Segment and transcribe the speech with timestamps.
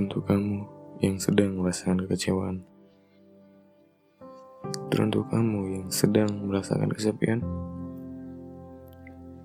[0.00, 0.64] Teruntuk kamu
[1.04, 2.64] yang sedang merasakan kekecewaan.
[4.88, 7.44] Teruntuk kamu yang sedang merasakan kesepian.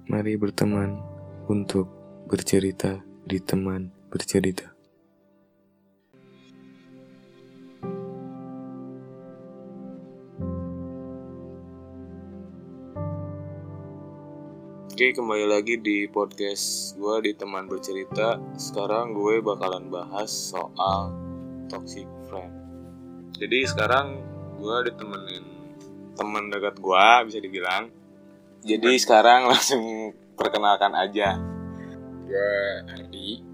[0.08, 0.96] Mari berteman
[1.52, 1.92] untuk
[2.32, 4.75] bercerita di teman bercerita.
[15.06, 18.42] Oke, kembali lagi di podcast gue di teman bercerita.
[18.58, 21.14] Sekarang gue bakalan bahas soal
[21.70, 22.50] toxic friend.
[23.38, 24.18] Jadi sekarang
[24.58, 25.46] gue ditemenin
[26.18, 27.94] teman dekat gue bisa dibilang.
[28.66, 31.38] Jadi sekarang langsung perkenalkan aja.
[32.26, 32.50] gue
[32.90, 33.45] lah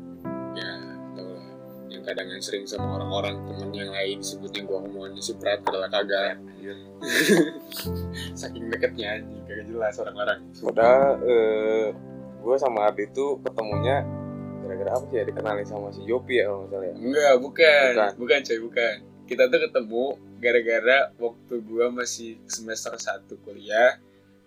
[2.01, 5.85] yang kadang yang sering sama orang-orang temen yang lain sebutnya gue ngomongin si Prat adalah
[5.93, 6.41] kagak.
[8.41, 10.41] Saking deketnya anjing kagak jelas orang-orang.
[10.57, 11.85] Padahal eh,
[12.41, 14.01] gue sama Ardi tuh ketemunya
[14.65, 16.93] gara-gara apa sih ya dikenalin sama si Yopi ya kalau nggak salah ya.
[16.97, 17.91] enggak bukan.
[17.93, 18.11] Bukan.
[18.17, 18.95] bukan coy bukan.
[19.29, 20.05] Kita tuh ketemu
[20.41, 24.01] gara-gara waktu gue masih semester 1 kuliah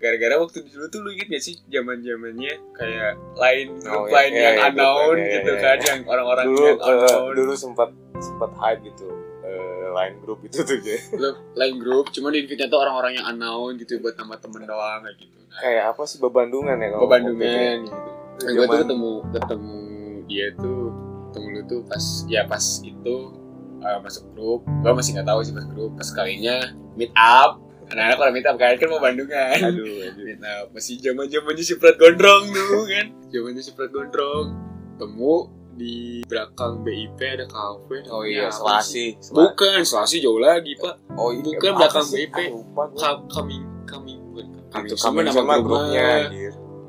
[0.04, 4.12] gara-gara waktu dulu tuh lu inget gak sih zaman zamannya kayak lain Oh, grup iya,
[4.12, 5.88] lain iya, yang iya, unknown lain, iya, gitu iya, kan iya.
[5.88, 9.08] yang orang-orang Dulu yang unknown dulu sempat sempat hype gitu
[9.48, 10.98] eh, line grup itu tuh ya.
[11.60, 15.16] Lain grup cuma di invite tuh orang-orang yang unknown gitu buat nama temen doang kayak
[15.24, 18.10] gitu nah, Kayak apa sih bebandungan ya kalau ke Bandungan gitu
[18.44, 18.56] nah, ya?
[18.60, 19.78] gue tuh ketemu ketemu
[20.28, 20.80] dia tuh
[21.32, 23.14] ketemu lu tuh pas ya pas itu
[23.80, 26.56] uh, masuk grup gue masih nggak tahu sih pas grup pas kalinya
[26.94, 30.24] meet up anak-anak kalau meet up kan kan mau Bandungan Aduh, aduh.
[30.26, 34.46] meet up masih zaman zamannya si Prat Gondrong tuh kan zamannya si Prat Gondrong
[34.94, 35.34] temu
[35.74, 39.18] di belakang BIP ada kafe Oh iya, Selasi.
[39.26, 42.24] bukan Selasi jauh lagi pak Oh iya, Bukan apa belakang sih?
[42.24, 42.38] BIP.
[42.38, 42.88] Ah.
[42.94, 46.30] Ka- kami kami bukan kami kami nama sama grupnya.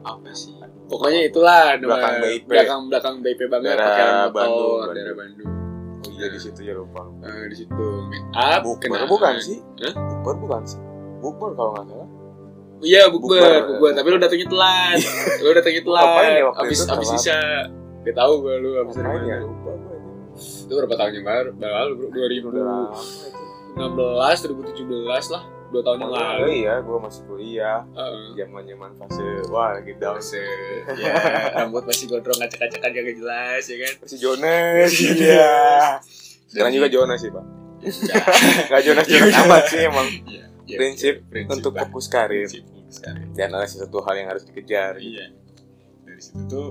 [0.01, 0.53] apa sih
[0.85, 2.45] pokoknya itulah nama- Belakang BIP.
[2.45, 5.49] belakang belakang BIP banget Daerah Bandung, daerah Bandung
[5.97, 7.01] Oh iya di situ ya lupa.
[7.17, 9.09] Nah, di situ meet up kenalan.
[9.09, 9.57] bukan sih?
[9.81, 9.93] Hah?
[9.97, 10.77] Bukber bukan sih?
[11.25, 12.07] Bukber kalau nggak salah.
[12.85, 13.65] iya bukber Bukber.
[13.81, 14.99] bukber tapi lu datangnya telat
[15.41, 17.39] lu datangnya telat ya waktu abis itu abis sisa
[18.05, 19.13] Gak tahu gue lu abis dari ya?
[19.17, 19.49] mana ini.
[20.37, 23.41] itu berapa tahun yang baru bro lama itu.
[23.73, 24.45] 2016
[24.85, 27.81] 2017 lah dua tahun yang lalu iya, gue masih kuliah.
[27.91, 28.37] Heeh.
[28.37, 30.45] Zaman-zaman fase wah lagi down Masih,
[30.95, 31.11] ya,
[31.57, 35.57] rambut masih gondrong acak-acakan gak jelas ya kan Masih Jonas, iya.
[36.53, 37.43] Sekarang juga Jonas sih, Pak.
[38.69, 40.07] Gak Jonas Jonas amat sih emang.
[40.23, 43.27] Iya, iya, Prinsip iya, prinsip Untuk fokus karir Prinsip fokus karir.
[43.33, 44.93] dan ada sesuatu hal yang harus dikejar.
[44.97, 45.25] Iya.
[46.03, 46.67] Dari situ tuh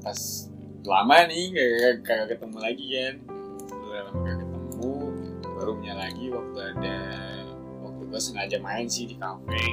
[0.00, 0.18] pas
[0.80, 3.14] lama nih kagak kagak ketemu lagi kan.
[3.70, 4.92] Udah lama kagak ketemu,
[5.44, 6.96] baru punya lagi waktu ada
[7.80, 9.64] waktu gua sengaja main sih di kafe.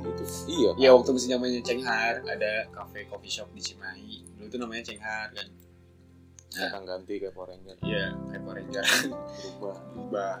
[0.00, 0.70] Itu iya.
[0.76, 4.24] Iya waktu masih namanya Cenghar ada kafe coffee shop di Cimahi.
[4.34, 5.48] Dulu tuh namanya Cenghar kan.
[6.50, 8.84] Sekarang ganti kayak Power Ranger Iya, kayak Power Ranger
[9.54, 9.76] berubah.
[9.94, 10.34] berubah.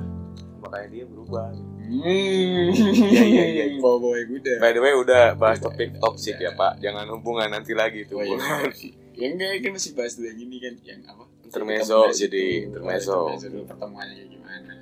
[0.70, 1.50] Makanya dia berubah.
[1.50, 2.70] Hmm.
[2.70, 3.64] Iya, iya, iya.
[3.82, 4.56] Udah.
[4.62, 6.78] By the way udah bahas topik toxic ya Pak.
[6.78, 8.22] Jangan hubungan nanti lagi tuh.
[8.22, 8.38] Oh, iya.
[8.38, 8.70] hubungan.
[9.18, 11.24] Ya enggak kan masih bahas dulu yang ini kan yang apa?
[11.42, 13.34] Intermezzo, jadi intermezzo.
[13.34, 14.74] Intermezzo dulu pertemuannya kayak gimana.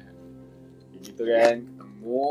[0.92, 2.24] Kayak gitu kan, ketemu.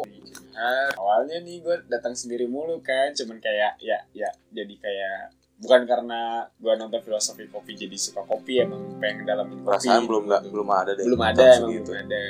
[0.94, 5.18] Awalnya nih gue datang sendiri mulu kan, cuman kayak ya ya jadi kayak
[5.57, 9.74] bukan karena gue nonton filosofi kopi jadi suka kopi emang pengen dalamin kopi.
[9.74, 11.03] Perasaan belum nggak belum ada deh.
[11.09, 11.91] belum ada emang gitu.
[11.91, 12.22] belum ada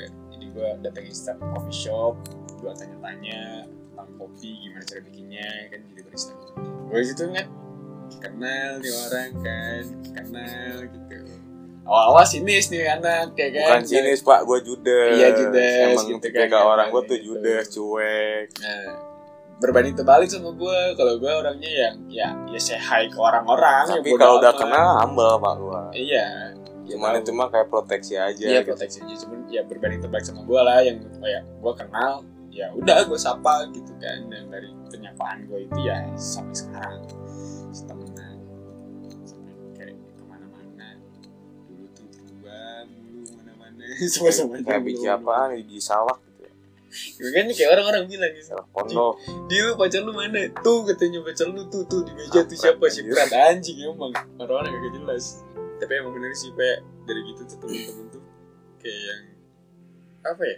[0.57, 2.17] gue datengin staff coffee shop
[2.57, 6.33] gue tanya-tanya tentang kopi gimana cara bikinnya kan jadi barista
[6.89, 7.47] gue gitu kan
[8.17, 11.17] kenal nih orang kan kenal gitu
[11.83, 15.15] awal-awal sinis nih anak kayak kan Bukan sinis Pak, gue judes.
[15.15, 17.25] Iya, judes, Emang gitu gitu kan, kan, orang gue tuh gitu.
[17.31, 18.47] judes, cuek.
[18.59, 18.87] nah
[19.57, 23.97] berbanding terbalik sama gue kalau gue orangnya yang ya ya say hi ke orang-orang ya
[23.97, 25.81] Tapi bodo kalau udah kenal humble Pak gue.
[25.97, 26.27] iya
[26.87, 27.21] Ya, Cuman tahu.
[27.21, 28.39] itu mah kayak proteksi aja.
[28.41, 28.71] Iya gitu.
[28.71, 32.13] proteksi aja cuman ya berbanding terbalik sama gue lah yang kayak gue kenal
[32.49, 36.99] ya udah gue sapa gitu kan dan dari penyapaan gue itu ya sampai sekarang
[37.77, 38.37] temenan
[39.21, 40.87] sampai kayak ke mana-mana
[41.67, 46.47] dulu tuh berubah mulu mana-mana sama sama Kayak biji apaan, biji salak gitu
[47.19, 47.29] ya.
[47.29, 49.13] kan kayak orang-orang bilang gitu Salak pondok.
[49.45, 52.85] dia lu pacar lu mana tuh katanya pacar lu tuh tuh di meja tuh siapa
[52.87, 53.13] si anjir.
[53.13, 55.45] Prat anjing emang orang-orang gak jelas
[55.77, 58.23] tapi emang bener sih kayak dari gitu tuh temen-temen tuh
[58.81, 59.23] kayak yang
[60.25, 60.57] apa ya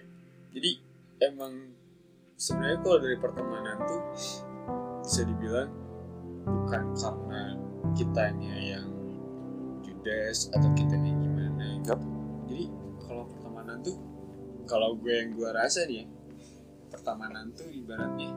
[0.55, 0.71] jadi
[1.29, 1.53] emang
[2.39, 4.01] sebenarnya kalau dari pertemanan tuh
[5.03, 5.69] bisa dibilang
[6.47, 7.43] bukan karena
[7.93, 8.87] kitanya yang
[9.83, 11.99] judes atau kitanya gimana Yap.
[12.47, 12.65] jadi
[13.03, 13.97] kalau pertemanan tuh
[14.69, 16.05] kalau gue yang gue rasa nih ya,
[16.93, 18.31] pertemanan tuh ibaratnya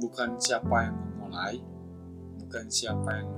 [0.00, 1.58] bukan siapa yang memulai
[2.40, 3.28] bukan siapa yang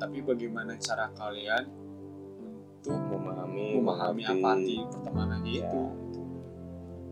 [0.00, 1.68] tapi bagaimana cara kalian
[2.80, 5.68] itu memahami memahami apa arti pertemanannya Ya,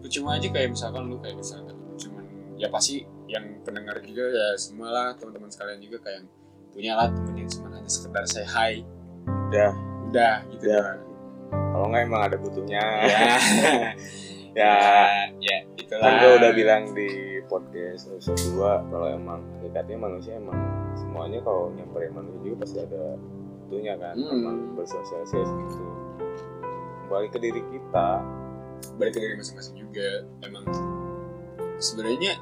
[0.00, 2.24] itu cuma aja kayak misalkan lu kayak misalkan cuman
[2.56, 6.28] ya pasti yang pendengar juga ya semua lah teman-teman sekalian juga kayak yang
[6.72, 8.80] punya lah temen yang cuma hanya sekedar say hi.
[9.50, 9.72] Udah.
[10.08, 10.80] udah gitu Udah.
[10.80, 11.00] doang.
[11.68, 12.82] kalau nggak emang ada butuhnya.
[14.58, 14.74] Ya.
[14.74, 14.74] Ya
[15.38, 16.02] ya itulah.
[16.02, 20.56] Kan gue udah bilang di podcast episode 2 kalau emang hakikatnya manusia emang
[20.98, 23.02] semuanya kalau nyamperin manusia juga pasti ada
[23.62, 24.32] butuhnya kan Hmm.
[24.34, 25.84] emang bersosialisasi gitu.
[27.04, 28.08] Kembali ke diri kita.
[28.94, 30.08] Balik ke diri masing-masing juga
[30.42, 30.64] emang.
[31.78, 32.36] Sebenarnya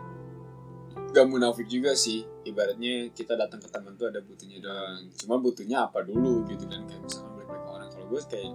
[1.10, 5.06] gak munafik juga sih ibaratnya kita datang ke teman tuh ada butuhnya doang.
[5.16, 7.88] Cuma butuhnya apa dulu gitu kan kayak misalkan balik-balik ke orang.
[7.88, 8.52] Kalau gue kayak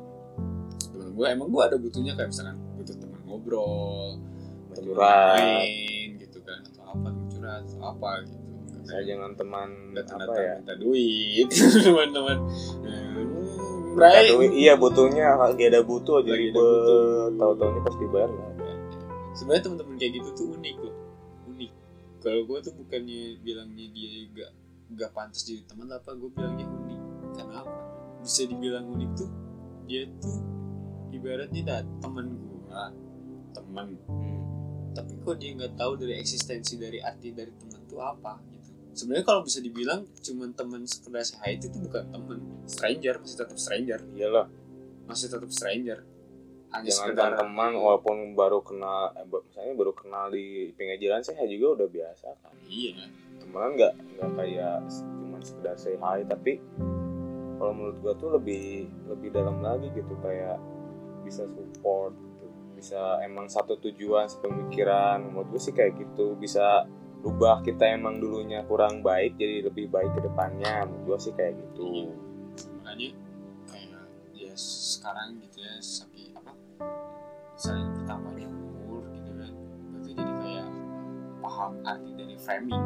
[0.81, 4.19] temen gue emang gue ada butuhnya kayak misalkan butuh teman ngobrol
[4.71, 5.35] Curhat.
[5.35, 8.40] main gitu kan atau apa curhat atau apa gitu
[8.91, 10.53] saya jangan teman datang apa datang ya?
[10.59, 11.47] minta duit
[11.87, 12.37] teman-teman.
[12.83, 14.27] Hmm, Bray.
[14.35, 18.71] duit, iya butuhnya lagi ada butuh aja ribet tahu-tahunya pasti bayar nggak ada.
[19.31, 20.95] Sebenarnya teman-teman kayak gitu tuh unik loh
[21.55, 21.71] unik.
[22.19, 24.51] Kalau gue tuh bukannya bilangnya dia gak
[24.91, 27.01] gak pantas jadi teman apa gue bilangnya unik.
[27.39, 27.79] Karena apa?
[28.19, 29.29] Bisa dibilang unik tuh
[29.87, 30.37] dia tuh
[31.15, 32.59] ibaratnya dah teman gue
[33.55, 33.87] teman.
[34.91, 38.50] Tapi kok dia nggak tahu dari eksistensi dari arti dari teman tuh apa
[38.91, 43.99] sebenarnya kalau bisa dibilang cuman teman sekedar sehat itu bukan teman stranger masih tetap stranger.
[44.15, 44.47] Iyalah.
[45.07, 45.99] Masih tetap stranger.
[46.71, 51.43] Hanya jangan sekedar teman walaupun baru kenal eh, misalnya baru kenal di pinggir jalan saya
[51.47, 52.53] juga udah biasa kan.
[52.67, 53.11] Iya.
[53.39, 56.63] Temenan nggak nggak kayak cuma sekedar say hi tapi
[57.59, 60.59] kalau menurut gua tuh lebih lebih dalam lagi gitu kayak
[61.27, 62.47] bisa support gitu.
[62.79, 66.87] Bisa emang satu tujuan sepemikiran menurut gua sih kayak gitu bisa
[67.21, 70.89] rubah kita emang dulunya kurang baik jadi lebih baik ke depannya.
[71.05, 72.09] Gua sih kayak gitu.
[72.81, 73.09] Makanya
[73.69, 74.03] kayak
[74.33, 76.51] ya sekarang gitu ya saking apa
[77.55, 79.53] saling bertambahnya umur gitu kan
[79.93, 80.67] berarti jadi kayak
[81.45, 82.85] paham arti dari framing.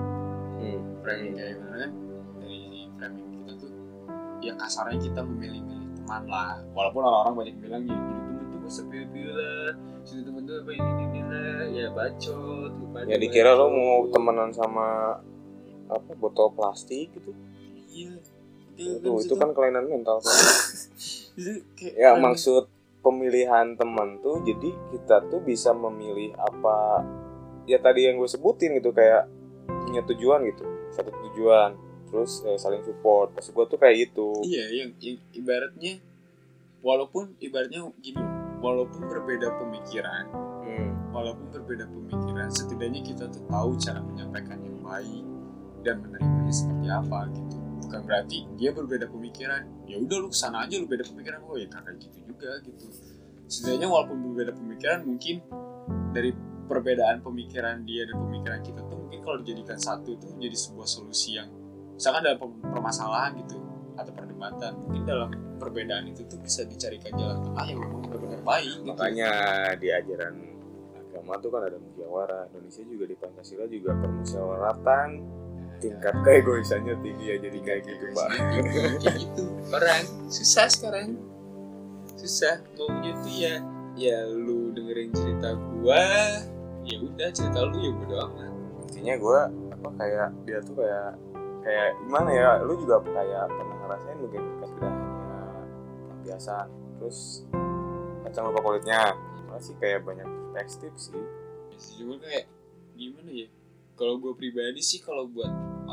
[0.56, 0.80] Hmm.
[1.04, 1.92] framing kayak gimana kan
[2.40, 2.62] dari
[2.96, 3.72] framing kita tuh
[4.44, 6.60] ya kasarnya kita memilih-milih teman lah.
[6.76, 8.35] Walaupun orang-orang banyak bilang ya jadi
[8.66, 9.72] pilih-pilih lah
[10.06, 14.50] jadi temen tuh apa ini ini lah ya bacot lupa ya dikira lo mau temenan
[14.54, 15.18] sama
[15.86, 17.32] apa botol plastik gitu?
[17.94, 18.18] Iya
[18.76, 20.36] itu itu kan kelainan mental kan
[21.96, 22.68] ya maksud
[23.00, 27.06] pemilihan teman tuh jadi kita tuh bisa memilih apa
[27.70, 29.30] ya tadi yang gue sebutin gitu kayak
[29.86, 31.86] punya tujuan gitu satu tujuan
[32.16, 33.36] terus eh, saling support.
[33.36, 34.40] Pas gue tuh kayak gitu.
[34.46, 36.00] Iya, yang, yang ibaratnya
[36.80, 38.24] walaupun ibaratnya gini,
[38.66, 40.26] walaupun berbeda pemikiran,
[40.66, 41.14] Hmm.
[41.14, 45.26] walaupun berbeda pemikiran, setidaknya kita tuh tahu cara menyampaikan yang baik
[45.86, 47.56] dan menerimanya seperti apa gitu.
[47.86, 51.54] Bukan berarti dia berbeda pemikiran, ya udah lu ke sana aja lu beda pemikiran, oh
[51.54, 52.90] ya kakak gitu juga gitu.
[53.46, 55.46] Setidaknya walaupun berbeda pemikiran, mungkin
[56.10, 56.34] dari
[56.66, 61.38] perbedaan pemikiran dia dan pemikiran kita tuh mungkin kalau dijadikan satu itu menjadi sebuah solusi
[61.38, 61.54] yang
[61.94, 63.62] misalkan dalam permasalahan gitu
[63.96, 64.72] atau perdebatan.
[64.86, 68.86] Mungkin dalam perbedaan itu tuh bisa dicarikan jalan tengah yang memang benar-benar baik gitu.
[68.86, 69.32] makanya
[69.80, 70.36] di ajaran
[71.00, 75.10] agama tuh kan ada musyawarah Indonesia juga di Pancasila juga permusyawaratan.
[75.76, 78.30] Tingkat keegoisannya tinggi ya jadi kayak gitu pak.
[79.04, 79.44] Kayak gitu.
[79.72, 81.20] Orang susah sekarang.
[82.16, 83.56] Susah maunya tuh ya.
[83.96, 86.04] Ya lu dengerin cerita gua.
[86.84, 88.52] Ya udah cerita lu ya bodo amat.
[88.88, 89.40] Intinya gue
[89.76, 91.12] apa kayak dia tuh kayak
[91.64, 92.50] kayak gimana ya?
[92.64, 95.10] Lu juga kayak pernah ngerasain mungkin kesedarannya
[96.22, 96.56] biasa.
[96.98, 97.20] Terus
[98.22, 99.14] kacang lupa kulitnya.
[99.48, 101.16] Masih kayak banyak tekstil sih.
[101.96, 102.50] Cuma kayak
[102.94, 103.48] gimana ya?
[103.96, 105.48] Kalau gue pribadi sih kalau buat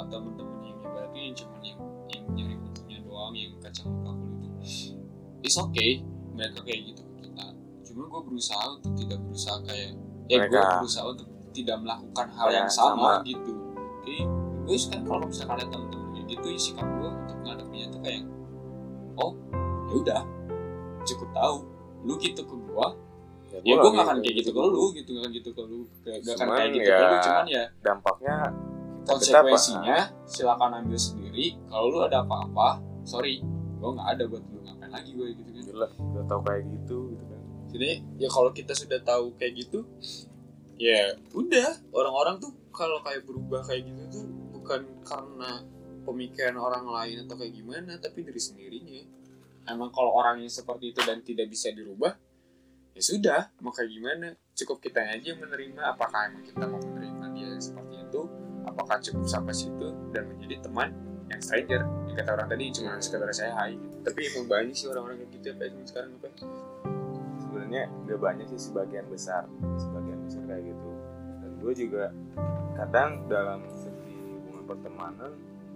[0.08, 1.78] temen-temen yang ibaratnya yang cuma yang
[2.11, 4.99] yang nyari kuncinya doang yang kacang lupa kulit itu
[5.40, 6.02] it's okay.
[6.34, 7.46] Mereka kayak gitu ke kita.
[7.87, 9.90] Cuma gue berusaha untuk tidak berusaha kayak
[10.26, 10.80] ya gue Mereka.
[10.80, 13.28] berusaha untuk tidak melakukan hal Ya, yang sama, sama.
[13.28, 13.52] gitu.
[14.02, 14.18] Jadi
[14.64, 16.01] gue sekarang kalau misalkan ada temen-temen
[16.32, 18.22] gitu ya sikap gue untuk menghadapinya tuh kayak
[19.20, 19.32] oh
[19.88, 20.22] ya udah
[21.04, 21.56] cukup tahu
[22.02, 22.86] lu gitu ke gue
[23.62, 26.34] ya gue gak akan kayak gitu ke lu gitu gak akan gitu ke lu gak
[26.40, 28.36] akan kayak gitu ya, ke lu cuman ya dampaknya
[29.02, 33.42] konsekuensinya silakan ambil sendiri kalau lu ada apa-apa sorry
[33.82, 35.90] gue nggak ada buat lu ngapain lagi gue gitu kan?
[35.98, 37.40] Udah tahu kayak gitu gitu kan.
[37.74, 37.90] Jadi
[38.22, 39.82] ya kalau kita sudah tahu kayak gitu
[40.78, 45.66] ya udah orang-orang tuh kalau kayak berubah kayak gitu tuh bukan karena
[46.02, 49.02] pemikiran orang lain atau kayak gimana tapi dari sendirinya.
[49.71, 52.14] Emang kalau orangnya seperti itu dan tidak bisa dirubah
[52.92, 54.26] ya sudah mau kayak gimana?
[54.52, 58.21] Cukup kita aja yang menerima apakah emang kita mau menerima dia seperti itu?
[58.68, 60.92] Apakah cukup sampai situ dan menjadi teman
[61.32, 61.82] yang stranger?
[62.11, 65.44] Yang kata orang tadi cuma sekedar saya hai tapi emang banyak sih orang-orang kayak gitu
[65.47, 66.28] ya kayak zaman sekarang apa
[67.38, 69.42] sebenarnya gak banyak sih sebagian besar.
[69.78, 70.90] Sebagian besar kayak gitu.
[71.40, 72.04] Dan gue juga
[72.76, 75.32] kadang dalam segi hubungan pertemanan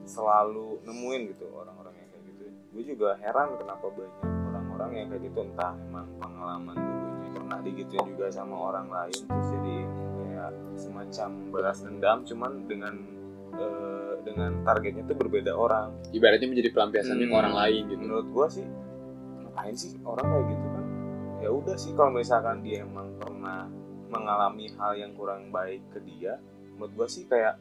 [0.06, 2.44] selalu nemuin gitu orang-orang yang kayak gitu.
[2.72, 5.38] Gue juga heran kenapa banyak orang-orang yang kayak gitu.
[5.42, 9.20] Entah emang pengalaman dulunya pernah digituin juga sama orang lain.
[9.26, 9.76] Terus jadi
[10.16, 12.94] kayak semacam balas dendam cuman dengan
[13.56, 15.90] eh, dengan targetnya tuh berbeda orang.
[16.10, 17.40] Ibaratnya menjadi pelampiasannya ke Hmm.
[17.40, 18.00] orang lain gitu.
[18.00, 18.66] menurut gua sih
[19.40, 20.84] ngapain sih orang kayak gitu kan?
[21.40, 23.64] Ya udah sih kalau misalkan dia emang pernah
[24.06, 26.38] mengalami hal yang kurang baik ke dia
[26.74, 27.56] menurut gua sih kayak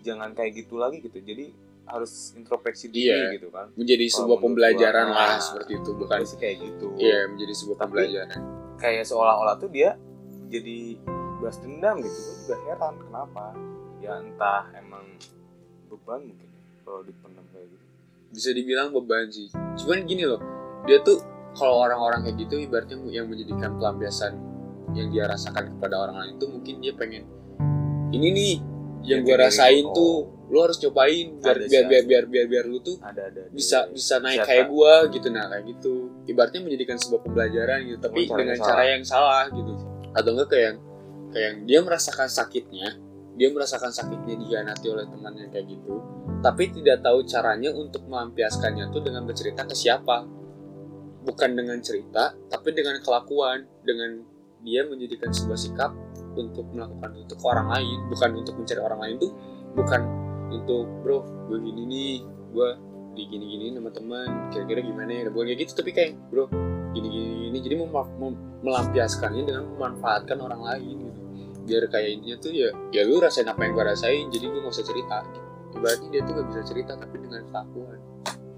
[0.00, 1.18] jangan kayak gitu lagi gitu.
[1.18, 1.50] Jadi
[1.90, 3.34] harus introspeksi diri Iya.
[3.34, 3.66] gitu kan.
[3.74, 6.18] Menjadi sebuah pembelajaran gua, lah nah, seperti itu bukan?
[6.22, 6.86] sih kayak gitu.
[6.96, 8.40] Iya menjadi sebuah Tapi- pembelajaran.
[8.78, 9.98] kayak seolah-olah tuh dia
[10.48, 10.96] jadi
[11.36, 12.14] balas dendam gitu.
[12.16, 13.44] Gua juga heran kenapa?
[13.98, 15.04] Ya entah emang
[15.86, 16.48] beban mungkin
[16.80, 17.84] kalau dipendam kayak gitu.
[18.30, 19.50] Bisa dibilang beban sih.
[19.52, 20.40] Cuman gini loh
[20.86, 21.20] dia tuh
[21.52, 24.38] kalau orang-orang kayak gitu ibaratnya yang menjadikan pelampiasan
[24.90, 27.26] yang dia rasakan kepada orang lain tuh mungkin dia pengen
[28.10, 28.54] ini nih
[29.00, 30.14] yang gue rasain lu, tuh
[30.50, 32.08] lu harus cobain biar Ada biar, biar ada.
[32.10, 33.94] biar biar biar lu tuh ada ada bisa ada.
[33.94, 35.92] bisa naik kayak tak- gua gitu nah kayak gitu
[36.26, 38.66] ibaratnya menjadikan sebuah pembelajaran gitu tapi dengan salah.
[38.66, 39.72] cara yang salah gitu
[40.10, 40.76] atau enggak kayak yang
[41.30, 42.88] kayak yang dia merasakan sakitnya
[43.38, 45.94] dia merasakan sakitnya dihianati oleh temannya kayak gitu
[46.42, 50.26] tapi tidak tahu caranya untuk melampiaskannya tuh dengan bercerita ke siapa
[51.22, 54.26] bukan dengan cerita tapi dengan kelakuan dengan
[54.60, 55.90] dia menjadikan sebuah sikap
[56.36, 59.32] untuk melakukan itu ke orang lain bukan untuk mencari orang lain tuh
[59.74, 60.00] bukan
[60.50, 62.14] untuk bro gue gini nih
[62.50, 62.68] gue
[63.14, 65.22] di gini gini sama teman kira-kira gimana ya?
[65.30, 66.46] Bukan kayak gitu tapi kayak bro
[66.94, 71.20] gini gini gini jadi mem- melampiaskannya dengan memanfaatkan orang lain gitu.
[71.66, 74.74] Biar kayak intinya tuh ya ya lu rasain apa yang gue rasain jadi gue gak
[74.74, 75.48] usah cerita gitu.
[75.70, 77.98] ibaratnya dia tuh gak bisa cerita tapi dengan kelakuan.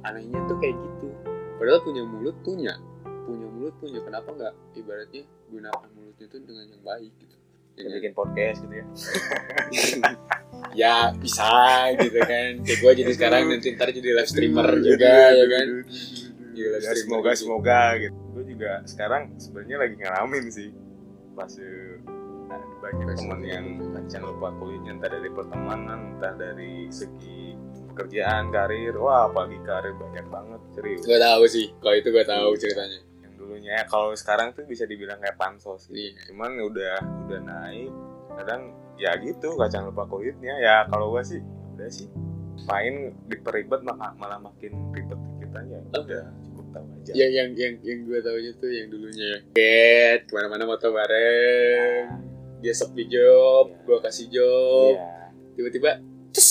[0.02, 1.08] Anehnya tuh kayak gitu.
[1.60, 2.74] Padahal punya mulut punya
[3.22, 7.36] punya mulut punya kenapa nggak ibaratnya gunakan mulutnya tuh dengan yang baik gitu
[7.72, 8.86] Kita bikin podcast gitu ya.
[10.72, 11.44] Ya bisa
[12.00, 12.64] gitu kan.
[12.64, 15.68] Kayak gue jadi sekarang nanti ntar jadi live streamer juga ya kan.
[16.48, 17.40] Jadi live Ya, streamer semoga gitu.
[17.44, 18.16] semoga gitu.
[18.32, 20.68] Gue juga sekarang sebenarnya lagi ngalamin sih.
[21.36, 27.52] Pas ada banyak teman yang kacang lupa kulitnya entah dari pertemanan entah dari segi
[27.92, 28.96] pekerjaan karir.
[28.96, 31.04] Wah apalagi karir banyak banget serius.
[31.04, 33.00] Gue tahu sih kalau itu gue tahu ceritanya
[33.52, 36.00] dulunya ya kalau sekarang tuh bisa dibilang kayak pansos gitu.
[36.08, 36.32] Iya.
[36.32, 36.94] cuman udah
[37.26, 37.92] udah naik
[38.32, 38.62] kadang
[38.96, 41.40] ya gitu kacang lupa kulitnya ya kalau gue sih
[41.76, 42.08] udah sih
[42.62, 47.98] main diperibet maka malah makin ribet kitanya udah cukup tahu aja yang yang yang yang
[48.02, 52.08] gue tahu tuh yang dulunya get ke mana-mana moto bareng
[52.58, 53.82] dia sepi job Iya.
[53.82, 55.28] gue kasih job Iya.
[55.52, 55.90] tiba-tiba
[56.30, 56.48] tes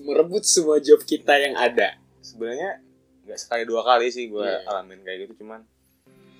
[0.00, 2.80] merebut semua job kita yang ada sebenarnya
[3.22, 4.66] nggak sekali dua kali sih gue Iya.
[4.66, 5.62] alamin kayak gitu cuman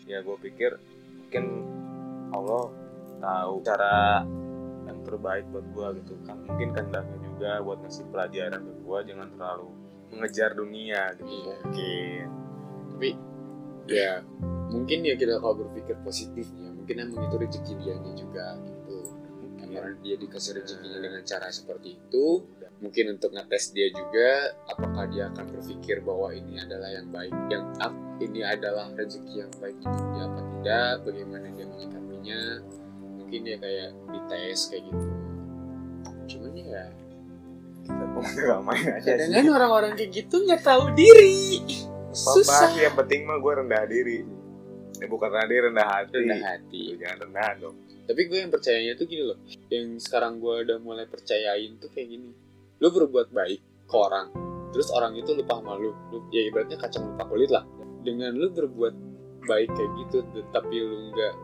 [0.06, 0.76] ya gue pikir
[1.26, 1.44] mungkin
[2.32, 2.64] Allah
[3.22, 4.26] tahu cara
[4.88, 6.36] yang terbaik buat gue gitu kan.
[6.48, 9.68] Mungkin kehendaknya juga buat ngasih pelajaran ke gue jangan terlalu
[10.12, 11.54] mengejar dunia gitu Iya.
[11.62, 12.26] mungkin.
[12.92, 13.08] Tapi
[13.90, 14.12] ya
[14.72, 18.98] mungkin ya kita kalau berpikir positifnya mungkin emang itu rezeki dianya juga gitu.
[19.62, 22.26] Emang dia dikasih rezekinya dengan cara seperti itu
[22.82, 27.64] mungkin untuk ngetes dia juga apakah dia akan berpikir bahwa ini adalah yang baik yang
[27.78, 32.40] ap- ini adalah rezeki yang baik untuk dia apa tidak bagaimana dia menyikapinya.
[33.22, 35.06] Mungkin dia kayak dites kayak gitu.
[36.26, 36.84] Cuman ya
[37.82, 41.62] kita pokoknya gak main aja kadang orang-orang kayak gitu nggak tahu diri.
[42.12, 42.68] Susah.
[42.76, 44.26] yang penting mah gue rendah diri.
[44.98, 46.18] Ya bukan rendah diri rendah hati.
[46.18, 46.82] Rendah hati.
[46.98, 47.76] Jangan rendah dong.
[48.02, 49.38] Tapi gue yang percayanya tuh gini loh.
[49.70, 52.30] Yang sekarang gue udah mulai percayain tuh kayak gini
[52.82, 57.04] lu berbuat baik ke orang terus orang itu lupa sama lu, lu ya ibaratnya kacang
[57.12, 57.62] lupa kulit lah.
[58.02, 58.94] Dengan lu berbuat
[59.46, 60.16] baik kayak gitu
[60.50, 61.34] tapi lu nggak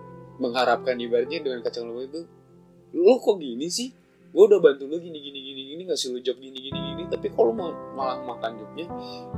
[0.41, 2.21] mengharapkan ibaratnya dengan kacang lupa itu
[2.97, 3.93] lu kok gini sih?
[4.33, 7.29] Gue udah bantu lu gini gini gini gini ngasih lu job gini gini gini tapi
[7.37, 8.89] kalau mau malah makan jobnya?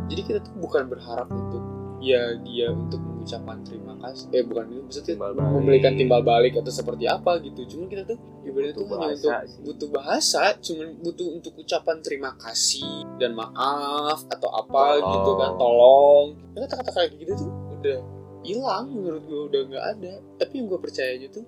[0.07, 1.63] Jadi kita tuh bukan berharap untuk
[1.99, 5.53] ya dia untuk mengucapkan terima kasih eh bukan itu maksudnya Timbal balik.
[5.53, 9.61] memberikan timbal balik atau seperti apa gitu cuman kita tuh ibaratnya tuh hanya untuk sih.
[9.61, 15.13] butuh bahasa cuman butuh untuk ucapan terima kasih dan maaf atau apa Tolong.
[15.13, 17.99] gitu kan tolong kata-kata kayak gitu tuh udah
[18.41, 21.45] hilang menurut gue udah nggak ada tapi yang gue percayanya tuh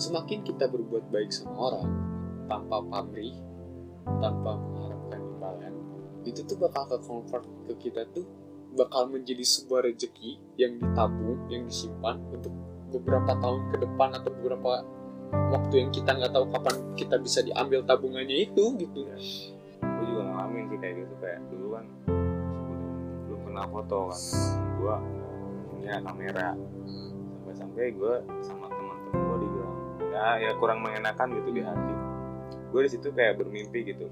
[0.00, 1.88] semakin kita berbuat baik sama orang
[2.48, 3.36] tanpa pamrih
[4.24, 5.74] tanpa mengharapkan imbalan
[6.24, 8.24] itu tuh bakal ke convert ke kita tuh
[8.76, 12.52] bakal menjadi sebuah rezeki yang ditabung yang disimpan untuk
[12.92, 14.84] beberapa tahun ke depan atau beberapa
[15.50, 19.00] waktu yang kita nggak tahu kapan kita bisa diambil tabungannya itu gitu.
[19.80, 21.86] Gue juga ngalamin sih kayak gitu kayak dulu kan
[23.46, 24.22] kenal foto kan
[24.76, 24.96] gue
[25.72, 26.48] punya kamera.
[27.40, 28.14] Sampai-sampai gue
[28.44, 29.74] sama teman-teman gue dibilang
[30.12, 31.94] ya ya kurang mengenakan gitu di hati.
[32.70, 34.06] Gue di situ kayak bermimpi gitu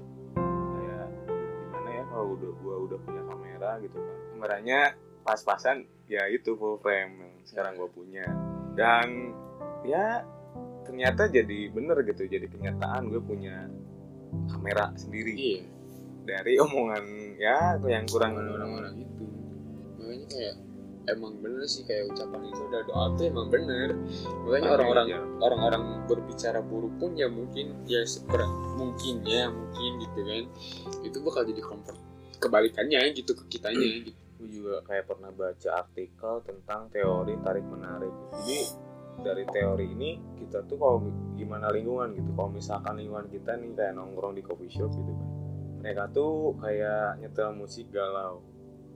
[2.25, 4.17] udah gue udah punya kamera gitu kan.
[4.33, 4.79] Kameranya
[5.25, 8.25] pas-pasan ya itu full frame yang sekarang gue punya.
[8.75, 9.33] Dan
[9.85, 10.25] ya
[10.85, 13.69] ternyata jadi bener gitu jadi kenyataan gue punya
[14.51, 15.33] kamera sendiri.
[15.33, 15.63] Iya.
[16.25, 17.03] Dari omongan
[17.37, 19.25] ya yang kurang orang-orang itu.
[20.01, 20.55] Makanya kayak
[21.05, 23.93] emang bener sih kayak ucapan itu udah doa tuh emang bener.
[24.45, 25.07] Makanya orang-orang
[25.41, 28.41] orang-orang berbicara buruk pun ya mungkin ya seper
[28.77, 30.43] mungkin ya mungkin gitu kan.
[31.05, 31.97] Itu bakal jadi comfort
[32.37, 34.11] kebalikannya gitu ke kitanya gitu.
[34.35, 38.13] Gue juga kayak pernah baca artikel tentang teori tarik menarik.
[38.35, 38.59] Jadi
[39.15, 40.97] dari teori ini kita tuh kalau
[41.39, 42.29] gimana lingkungan gitu.
[42.35, 45.35] Kalau misalkan lingkungan kita nih kayak nongkrong di coffee shop gitu kan
[45.85, 48.41] mereka tuh kayak nyetel musik galau.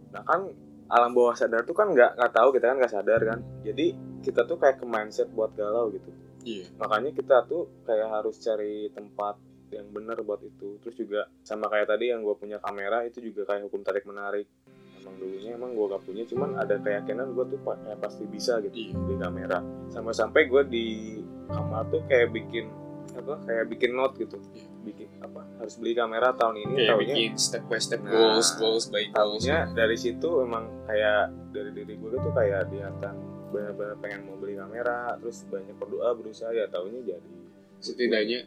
[0.10, 0.50] Nah kan
[0.90, 3.40] alam bawah sadar tuh kan nggak nggak tahu kita kan nggak sadar kan.
[3.62, 3.94] Jadi
[4.26, 6.10] kita tuh kayak ke mindset buat galau gitu.
[6.50, 6.66] Iya.
[6.82, 9.38] Makanya kita tuh kayak harus cari tempat
[9.72, 10.78] yang benar buat itu.
[10.80, 14.46] Terus juga sama kayak tadi yang gue punya kamera itu juga kayak hukum tarik menarik.
[14.96, 18.76] Emang dulunya emang gue gak punya cuman ada keyakinan gue tuh kayak pasti bisa gitu
[18.76, 18.96] Iya.
[18.96, 19.60] beli kamera.
[19.88, 20.86] Sampai-sampai gue di
[21.48, 22.68] kamar tuh kayak bikin
[23.10, 24.38] apa kayak bikin note gitu.
[24.54, 24.68] Iya.
[24.80, 28.48] bikin apa harus beli kamera tahun ini kayak tahunnya bikin step by step Nah, goals
[28.56, 33.16] goals by goals tahunya dari situ emang kayak dari diri gue tuh kayak kelihatan
[33.50, 37.32] benar-benar pengen mau beli kamera terus banyak berdoa berusaha ya tahunya jadi.
[37.80, 38.40] Setidaknya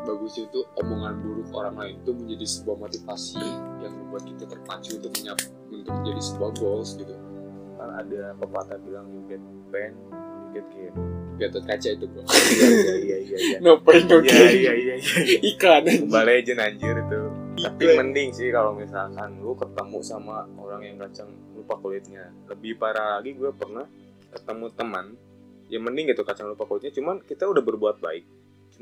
[0.00, 3.44] bagus itu omongan buruk orang lain itu menjadi sebuah motivasi
[3.84, 7.14] yang membuat kita terpacu untuk menyap untuk menjadi sebuah goals gitu.
[7.76, 10.94] Kan ada pepatah bilang you get pain you get gain
[11.40, 12.22] Gatot kaca itu bro.
[12.28, 13.56] Iya iya iya iya iya.
[13.64, 14.52] No pain no iya gain.
[14.52, 17.20] iya iya iya iklan Mobile Legend anjir itu.
[17.52, 22.30] Tapi mending sih kalau misalkan lu ketemu sama orang yang kacang lupa kulitnya.
[22.48, 23.84] Lebih parah lagi gue pernah
[24.32, 25.06] ketemu teman
[25.72, 26.92] ya mending gitu kacang lupa kulitnya.
[26.92, 28.24] Cuman kita udah berbuat baik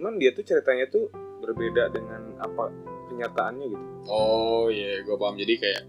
[0.01, 1.13] cuman dia tuh ceritanya tuh
[1.45, 2.73] berbeda dengan apa
[3.13, 3.85] kenyataannya gitu.
[4.09, 5.37] Oh iya gue paham.
[5.37, 5.83] Jadi kayak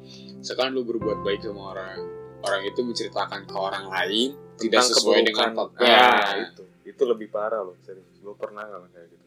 [0.43, 1.95] sekarang lu berbuat baik sama orang
[2.43, 5.87] orang itu menceritakan ke orang lain tidak Tentang sesuai dengan fakta.
[5.87, 6.63] Nah, itu.
[6.83, 8.19] Itu lebih parah loh serius.
[8.19, 9.25] Lu pernah nggak kayak gitu?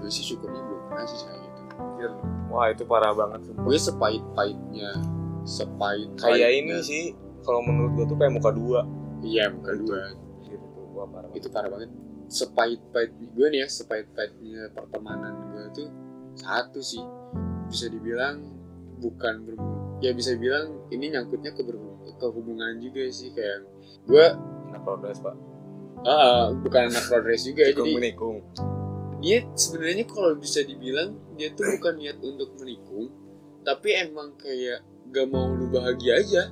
[0.00, 1.60] Gue sih syukurnya belum pernah sih kayak gitu.
[1.74, 2.10] Anjir,
[2.48, 3.60] wah itu parah banget sumpah.
[3.60, 4.90] gue sepahit-pahitnya
[5.44, 7.04] sepahit kayak ini sih
[7.44, 8.88] kalau menurut gue tuh kayak muka dua.
[9.20, 10.16] Iya bukan dua.
[10.48, 11.92] Gitu tuh wah parah itu parah banget
[12.34, 15.88] sepahit-pahit gue nih ya sepahit-pahitnya pertemanan gue tuh
[16.34, 17.02] satu sih.
[17.70, 18.42] Bisa dibilang
[18.98, 19.54] bukan ber
[20.02, 21.80] ya bisa bilang ini nyangkutnya ke ber-
[22.18, 23.62] ke hubungan juga sih kayak
[24.04, 24.26] gue
[24.70, 25.34] nah progres pak.
[26.02, 28.42] Ah bukan anak progres juga jadi menikung
[29.18, 33.08] dia sebenarnya kalau bisa dibilang dia tuh bukan niat untuk menikung
[33.64, 36.42] tapi emang kayak gak mau lu bahagia aja.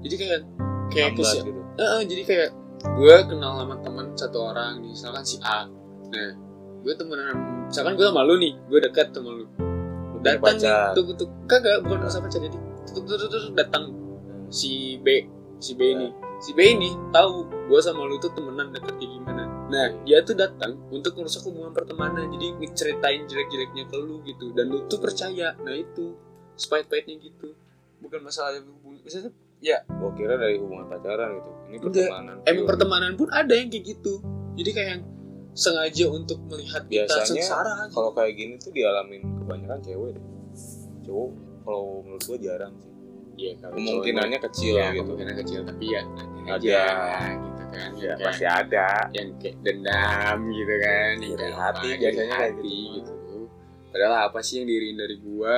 [0.00, 0.40] Jadi kayak
[0.88, 1.60] kayak kesi- gitu.
[1.76, 2.50] Heeh, jadi kayak
[2.84, 5.64] gue kenal sama teman satu orang nih, misalkan si A.
[6.12, 6.30] Nah,
[6.84, 9.46] gue temenan, misalkan gue sama lu nih, gue dekat sama lu.
[10.24, 12.56] Datang nih, tuh, tuh, kagak, bukan masa pacar jadi.
[12.88, 13.92] Tuh, tuh, tuh, datang
[14.48, 15.28] si B,
[15.60, 16.08] si B ini.
[16.42, 19.44] Si B ini tahu gue sama lu tuh temenan dekat kayak gimana.
[19.72, 22.28] Nah, dia tuh datang untuk merusak hubungan pertemanan.
[22.36, 24.52] Jadi ngeceritain jelek-jeleknya ke lu gitu.
[24.52, 25.56] Dan lu tuh percaya.
[25.64, 26.12] Nah, itu
[26.54, 27.56] sepahit-pahitnya gitu.
[28.04, 29.00] Bukan masalah hubungan.
[29.00, 29.32] Misalnya,
[29.64, 31.50] ya Gua kira dari hubungan pacaran gitu.
[31.64, 31.88] Ini Enggak.
[32.04, 32.36] pertemanan.
[32.44, 34.20] emang pertemanan pun ada yang kayak gitu
[34.54, 35.02] jadi kayak yang
[35.54, 37.94] sengaja untuk melihat kita Biasanya sengsara gitu.
[37.96, 40.24] Kalau kayak gini tuh dialamin kebanyakan cewek deh.
[41.02, 41.30] Cowok
[41.64, 42.92] kalau menurut gua jarang sih.
[43.34, 45.00] Iya, kalau Kemungkinannya kecil ya, gitu.
[45.02, 46.82] kemungkinan kecil tapi ya ada, aja
[47.34, 48.88] gitu kan Ya yang pasti ada.
[49.10, 53.14] yang kayak dendam gitu kan yang Iri kayak hati biasanya kayak hati gitu.
[53.18, 53.38] gitu
[53.90, 55.54] padahal apa sih yang diriin dari gua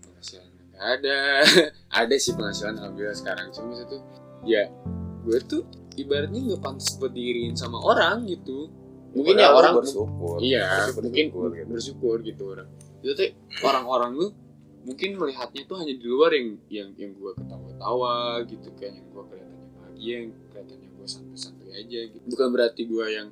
[0.00, 1.16] penghasilan nggak ada
[2.04, 4.04] ada sih penghasilan alhamdulillah sekarang cuma tuh
[4.44, 4.68] ya
[5.24, 5.64] gue tuh
[5.96, 7.16] ibaratnya nggak pantas buat
[7.56, 8.68] sama orang gitu
[9.16, 10.36] mungkin ya Padahal lu orang bersyukur.
[10.44, 11.68] Iya, Pasti mungkin bersyukur gitu.
[11.72, 12.68] bersyukur gitu orang.
[13.00, 13.28] Itu tuh
[13.64, 14.26] orang-orang lu
[14.84, 19.24] mungkin melihatnya tuh hanya di luar yang yang yang gua ketawa-tawa gitu kan, yang gua
[19.26, 22.24] kelihatannya bahagia, yang kelihatannya gua santai-santai aja gitu.
[22.28, 23.28] Bukan berarti gua yang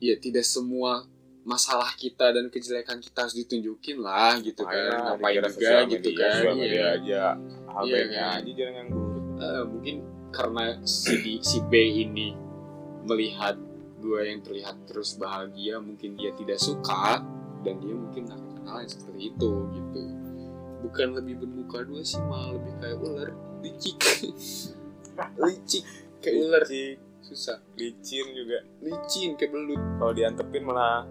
[0.00, 1.04] ya tidak semua
[1.46, 5.14] masalah kita dan kejelekan kita harus ditunjukin lah gitu kan.
[5.14, 6.42] Ngapain juga gitu media, kan.
[6.42, 6.52] Iya.
[6.52, 7.22] media aja.
[7.70, 8.36] Hal Iya, kan.
[8.36, 9.24] aja jangan yang buruk.
[9.36, 9.96] Eh, mungkin
[10.28, 12.28] karena si di- si B ini
[13.04, 13.54] melihat
[13.96, 17.22] gue yang terlihat terus bahagia mungkin dia tidak suka
[17.62, 18.44] dan dia mungkin akan
[18.76, 20.02] yang seperti itu gitu
[20.78, 23.96] bukan lebih bermuka dua sih malah lebih kayak ular licik
[25.40, 25.84] licik
[26.20, 28.58] kayak ular Licik, susah licin juga.
[28.80, 31.06] licin kayak belut Kalau diantepin malah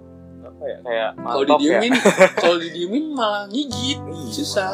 [0.45, 1.59] apa ya kayak kalau mantap ya.
[1.59, 1.93] didiemin
[2.43, 4.71] kalau didiemin malah gigit Iya, susah.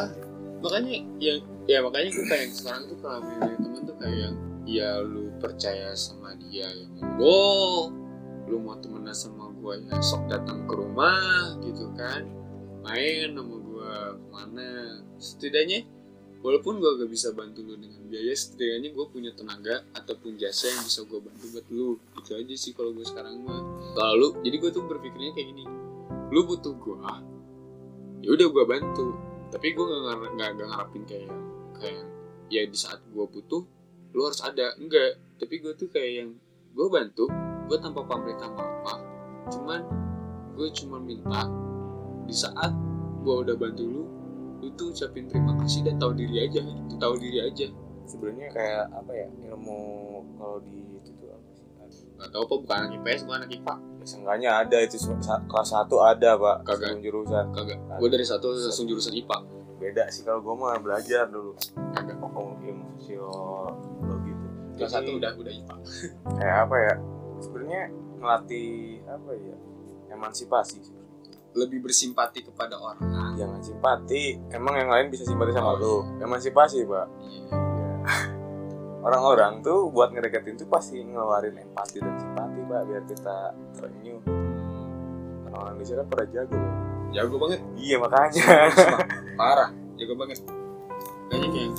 [0.62, 1.34] Makanya ya
[1.66, 5.90] ya makanya gue kayak sekarang tuh kalau milih temen tuh kayak yang ya lu percaya
[5.96, 7.90] sama dia ya monggo.
[8.46, 12.26] Lu mau temenan sama gue ya sok datang ke rumah gitu kan.
[12.82, 14.70] Main sama gue ke mana?
[15.18, 15.86] Setidaknya
[16.42, 20.82] walaupun gue gak bisa bantu lu dengan biaya setidaknya gue punya tenaga ataupun jasa yang
[20.82, 21.90] bisa gue bantu buat lu.
[22.18, 23.62] Itu aja sih kalau gue sekarang mah.
[23.94, 25.64] Kalau lu jadi gue tuh berpikirnya kayak gini.
[26.34, 26.98] Lu butuh gue
[28.22, 29.06] ya udah gue bantu.
[29.54, 31.32] Tapi gue gak, ngar- nggak nggak ngarepin kayak
[31.78, 32.04] kayak
[32.50, 33.62] ya di saat gue butuh
[34.12, 34.74] lu harus ada.
[34.76, 35.22] Enggak.
[35.38, 36.30] Tapi gue tuh kayak yang
[36.74, 37.30] gue bantu
[37.70, 38.94] gue tanpa pamrih tanpa apa.
[39.46, 39.80] Cuman
[40.58, 41.46] gue cuma minta
[42.26, 42.74] di saat
[43.22, 44.02] gue udah bantu lu
[44.62, 47.66] lu tuh ucapin terima kasih dan tahu diri aja gitu tahu diri aja.
[48.06, 49.80] Sebenarnya kayak apa ya ilmu
[50.38, 51.48] kalau di itu tuh apa
[51.90, 52.06] sih?
[52.14, 54.96] Nggak tahu apa bukan anak IPS bukan anak IPA ya, seenggaknya ada itu
[55.50, 56.78] kelas satu ada pak Kagak.
[56.78, 57.44] sebelum jurusan.
[57.50, 57.78] Kagak.
[57.98, 59.38] Gue dari satu langsung jurusan IPA
[59.82, 61.58] beda sih kalau gue mah belajar dulu.
[61.90, 62.16] Kagak.
[62.22, 64.48] Pokok ilmu sosiologi itu
[64.78, 65.76] kelas satu udah udah IPA
[66.38, 66.94] kayak apa ya
[67.42, 67.82] sebenarnya
[68.22, 69.56] ngelatih apa ya
[70.14, 71.01] emansipasi sih
[71.52, 73.00] lebih bersimpati kepada orang.
[73.36, 75.94] Jangan simpati emang yang lain bisa simpati sama Oh, lu.
[76.20, 77.06] Emansipasi pak.
[77.22, 77.42] Iya.
[79.02, 83.36] Orang-orang tuh buat ngedeketin tuh pasti ngeluarin empati dan simpati pak biar kita
[83.74, 84.22] terenyuh
[85.52, 86.58] orang Indonesia kan pada jago.
[87.12, 87.60] Jago banget.
[87.76, 88.44] Iya makanya.
[89.40, 89.70] Parah.
[90.00, 90.38] Jago banget.
[91.28, 91.72] Kayaknya kayak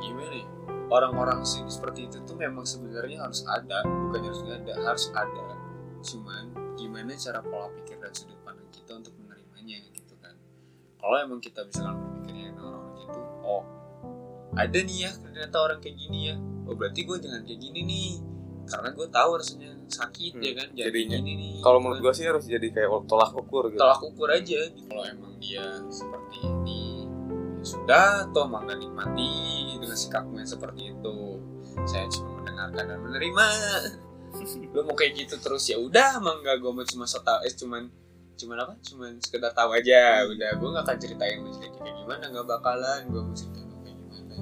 [0.00, 0.46] gimana ya?
[0.90, 5.44] Orang-orang sih seperti itu tuh memang sebenarnya harus ada bukan harus nggak ada harus ada.
[6.00, 6.44] Cuman
[6.78, 8.39] gimana cara pola pikir dan sudut
[8.90, 10.34] kita untuk menerimanya gitu kan.
[10.98, 13.62] Kalau emang kita misalkan berpikirnya dengan orang gitu oh
[14.58, 16.36] ada nih ya ternyata orang kayak gini ya.
[16.66, 18.10] Oh berarti gue jangan kayak gini nih.
[18.66, 22.26] Karena gue tahu rasanya sakit Hmm, ya kan kayak gini nih kalau menurut gue sih
[22.26, 23.78] harus jadi kayak tolak ukur gitu.
[23.78, 24.90] Tolak ukur aja gitu.
[24.90, 29.30] kalau emang dia seperti ini ya sudah toh mangga nikmati
[29.78, 31.38] dengan sikapmu yang seperti itu.
[31.86, 33.46] Saya cuma mendengarkan dan menerima.
[34.74, 37.90] Lu mau kayak gitu terus ya udah mangga gue mau cuma so tau eh cuman
[38.40, 38.74] cuman apa?
[38.80, 40.24] Cuman sekedar tahu aja.
[40.24, 43.00] Udah gue gak akan ceritain lu cerita kayak gimana nggak bakalan.
[43.12, 44.34] Gue mau ceritain lu kayak gimana.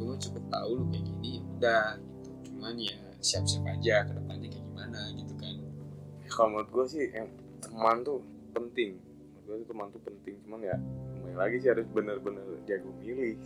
[0.00, 2.30] Gue mau cukup tahu lu kayak gini ya udah gitu.
[2.48, 5.54] Cuman ya siap-siap aja ke depannya kayak gimana gitu kan.
[6.32, 7.28] Kalau menurut gue sih yang
[7.60, 8.24] teman tuh
[8.56, 8.96] penting.
[8.96, 10.34] Menurut gue tuh teman tuh penting.
[10.48, 10.76] Cuman ya
[11.20, 13.36] kembali lagi sih harus bener-bener jago milih.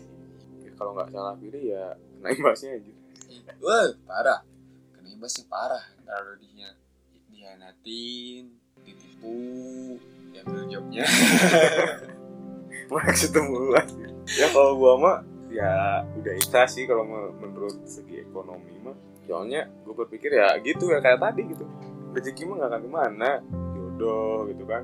[0.63, 2.93] Ya, kalau nggak salah pilih ya kena imbasnya aja.
[3.61, 4.41] Wah, parah.
[4.97, 5.85] Kena imbasnya parah.
[6.07, 6.39] Kalau
[7.27, 9.35] dihianatin, ditipu,
[10.31, 11.05] diambil jobnya.
[12.87, 13.91] maksud mulas
[14.39, 15.17] ya kalau gua mah
[15.51, 18.97] ya udah ikhlas sih kalau me- menurut segi ekonomi mah.
[19.27, 21.65] Soalnya gue berpikir ya gitu ya kayak tadi gitu.
[22.15, 23.31] Rezeki mah gak akan ke mana.
[23.75, 24.83] Jodoh gitu kan.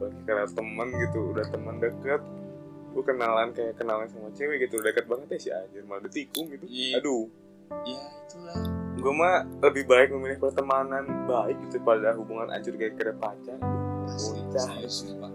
[0.00, 2.22] Bagi karena temen gitu udah teman deket.
[2.92, 5.82] Gue kenalan kayak kenalan sama cewek gitu deket banget ya si anjir.
[5.84, 6.64] Malah ditikung gitu.
[6.68, 7.00] Iya.
[7.02, 7.26] aduh
[7.84, 8.58] ya, itulah.
[8.92, 13.58] gue mah lebih baik memilih pertemanan baik gitu pada hubungan anjur kayak kira pacar
[14.58, 15.30] serius, sumpah.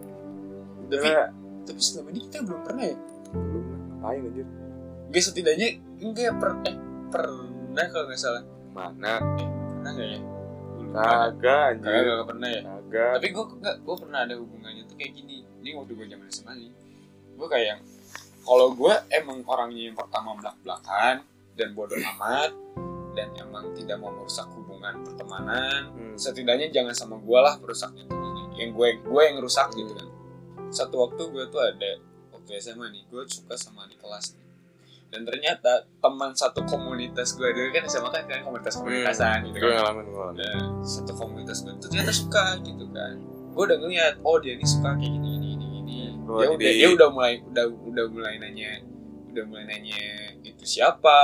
[0.87, 1.31] Tapi, udah
[1.67, 2.97] tapi selama ini kita belum pernah ya?
[3.33, 4.47] belum ngapain anjir
[5.07, 5.67] Enggak setidaknya,
[6.03, 6.75] enggak per, eh,
[7.07, 8.43] pernah kalau nggak salah.
[8.75, 9.23] mana
[9.71, 10.19] Pernah nggak ya?
[10.87, 12.61] Kagak anjir Kagak, pernah ya?
[12.63, 15.37] kagak Tapi gue nggak, gue pernah ada hubungannya tuh kayak gini.
[15.63, 16.71] Ini waktu gue zaman SMA nih.
[17.39, 17.81] Gue kayak yang,
[18.43, 21.15] kalau gue emang orangnya yang pertama belak belakan
[21.57, 22.53] dan bodoh amat
[23.17, 25.89] dan emang tidak mau merusak hubungan pertemanan.
[25.97, 26.13] Hmm.
[26.13, 30.07] setidaknya jangan sama gue lah perusaknya tuh yang gue gue yang rusak gitu kan.
[30.69, 31.91] Satu waktu gue tuh ada
[32.33, 34.45] waktu SMA nih gue suka sama di kelas nih.
[35.07, 39.71] Dan ternyata teman satu komunitas gue dulu kan SMA kan kan komunitas komunikasan gitu gue
[39.73, 39.81] kan.
[39.81, 40.41] ngalamin gue ngalamin.
[40.45, 43.13] Nah, satu komunitas gue tuh ternyata suka gitu kan.
[43.57, 45.97] Gue udah ngeliat oh dia ini suka kayak gini gini gini gini.
[46.27, 48.83] Oh, dia udah dia udah mulai udah udah mulai nanya
[49.37, 50.01] udah mulai nanya
[50.41, 51.19] itu siapa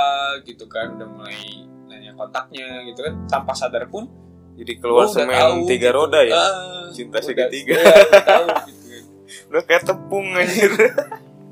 [0.46, 3.14] gitu kan udah mulai nanya kontaknya gitu kan.
[3.26, 4.06] Tanpa sadar pun
[4.54, 5.98] jadi keluar udah semen tahu tiga gitu.
[5.98, 6.34] roda ya?
[6.38, 7.74] Ah, Cinta segitiga.
[7.74, 9.02] udah tahu gitu kan.
[9.68, 10.70] Kayak tepung anjir.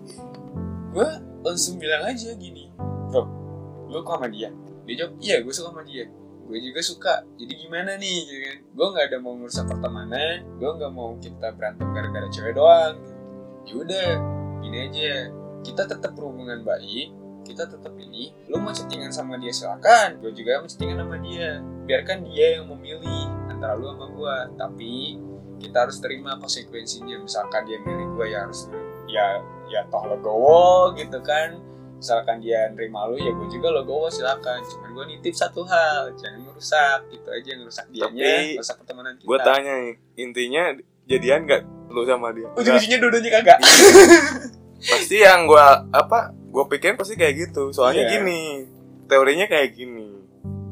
[0.95, 1.09] Gue
[1.43, 2.71] langsung bilang aja gini
[3.11, 3.27] bro
[3.91, 4.49] lu kok sama dia?
[4.87, 6.07] Dia jawab iya gue suka sama dia.
[6.43, 7.15] Gue juga suka.
[7.37, 8.59] Jadi gimana nih gitu kan.
[8.73, 12.95] Gue nggak ada mau merusak pertemanan gue nggak mau kita berantem gara-gara cewek doang.
[13.67, 14.09] Ya udah
[14.63, 15.13] gini aja
[15.63, 20.23] kita tetap berhubungan baik kita tetap ini lu mau chattingan sama dia silakan.
[20.23, 21.59] Gue juga mau chattingan sama dia.
[21.85, 24.93] Biarkan dia yang memilih antara lu sama gue tapi
[25.59, 27.19] kita harus terima konsekuensinya.
[27.23, 28.71] Misalkan dia milih gue ya harus
[29.11, 31.59] ya ya toh legowo gitu kan.
[31.99, 34.63] Misalkan dia nerima lu ya gue juga legowo silakan.
[34.63, 39.27] Cuman gue nitip satu hal jangan merusak gitu aja ngerusak dianya Tapi, merusak pertemanan kita.
[39.27, 40.65] gue tanya nih intinya
[41.11, 42.49] jadian gak lu sama dia?
[42.55, 43.59] Ujung-ujungnya dua-duanya kagak
[44.85, 46.19] pasti yang gua apa
[46.49, 47.71] gua pikirin pasti kayak gitu.
[47.71, 48.13] Soalnya Iya.
[48.13, 48.41] gini
[49.05, 50.09] teorinya kayak gini.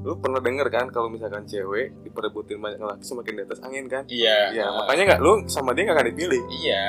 [0.00, 4.02] Lu pernah denger kan kalau misalkan cewek diperebutin banyak laki semakin di atas angin kan?
[4.06, 4.38] Iya.
[4.50, 6.42] Ya nah, makanya nggak lu sama dia nggak akan dipilih.
[6.50, 6.84] Iya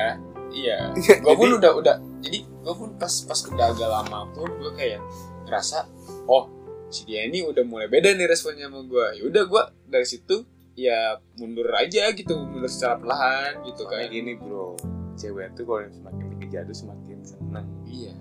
[0.51, 0.77] iya.
[0.95, 4.71] Jadi- gue pun udah udah jadi gue pun pas pas udah agak lama pun gue
[4.73, 4.99] kayak
[5.43, 5.83] ngerasa
[6.25, 6.47] oh
[6.87, 10.43] si dia ini udah mulai beda nih responnya sama gue ya udah gue dari situ
[10.71, 14.07] ya mundur aja gitu mundur secara perlahan gitu kan.
[14.07, 14.75] gini bro.
[15.13, 18.13] Cewek tuh kalau semakin dikejar tuh semakin seneng iya.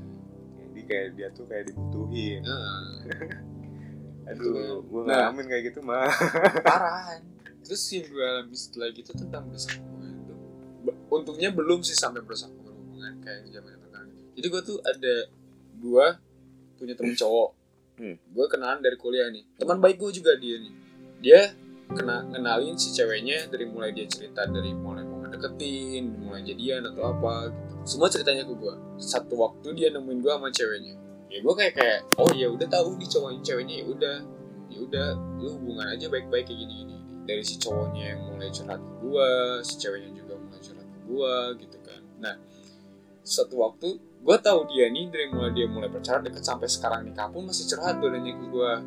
[0.60, 2.40] jadi kayak dia tuh kayak dibutuhin.
[2.44, 2.84] Heeh.
[4.30, 5.30] aduh gue Nah.
[5.30, 6.06] ngalamin kayak gitu mah.
[6.68, 7.20] parahan
[7.60, 10.34] terus yang gue alami setelah gitu tentang hubungan itu
[11.12, 15.14] untungnya belum sih sampai merusak hubungan kayak zaman sekarang jadi gue tuh ada
[15.80, 16.06] gue
[16.80, 17.50] punya temen cowok.
[18.00, 18.16] Hmm.
[18.16, 19.44] gue kenalan dari kuliah nih.
[19.60, 20.72] Teman baik gue juga dia nih.
[21.20, 21.40] Dia
[21.92, 27.14] kena kenalin si ceweknya dari mulai dia cerita dari mulai mau deketin mulai jadian atau
[27.14, 27.74] apa gitu.
[27.86, 30.94] semua ceritanya ke gue satu waktu dia nemuin gue sama ceweknya.
[31.30, 34.16] Ya gue kayak kayak oh ya udah tahu nih cowok ceweknya ya udah.
[34.70, 35.06] Ya udah
[35.42, 36.96] lu hubungan aja baik-baik kayak gini gini
[37.30, 39.28] dari si cowoknya yang mulai curhat ke gua
[39.62, 42.00] si ceweknya juga mulai curhat ke gua gitu kan.
[42.18, 42.34] Nah
[43.22, 43.88] suatu waktu
[44.24, 47.70] gua tahu dia nih dari mulai dia mulai pacaran deket sampai sekarang nikah pun masih
[47.70, 48.82] curhat gue nanya ke gua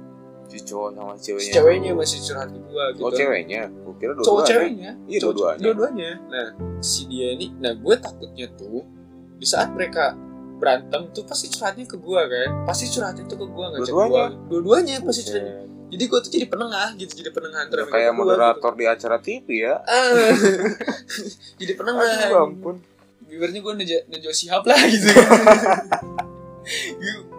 [0.46, 1.54] si cowok sama si ceweknya.
[1.54, 3.02] ceweknya masih curhat ke gua gitu.
[3.02, 3.62] oh ceweknya?
[3.68, 4.92] Gue kira dua cowok ceweknya.
[5.04, 5.64] Iya, Cowok- dua-duanya.
[5.64, 6.12] dua-duanya.
[6.26, 6.48] Nah
[6.80, 8.82] si dia ini nah gue takutnya tuh
[9.34, 10.14] di saat mereka
[10.56, 12.50] berantem tuh pasti curhatnya ke gua kan?
[12.64, 14.10] Pasti curhatnya tuh ke gua ngajak Dua-duanya?
[14.10, 14.26] gua.
[14.48, 15.70] Dua-duanya pasti curhat Buset.
[15.90, 19.48] jadi gue tuh jadi penengah gitu jadi penengah antara mereka kayak moderator di acara TV
[19.60, 19.76] ya?
[19.78, 19.92] Gitu.
[19.92, 20.32] Ah.
[21.60, 22.02] jadi penengah.
[22.24, 22.76] Aduh ampun.
[23.26, 25.10] Ibaratnya gue nejo, nejo sihab lah gitu.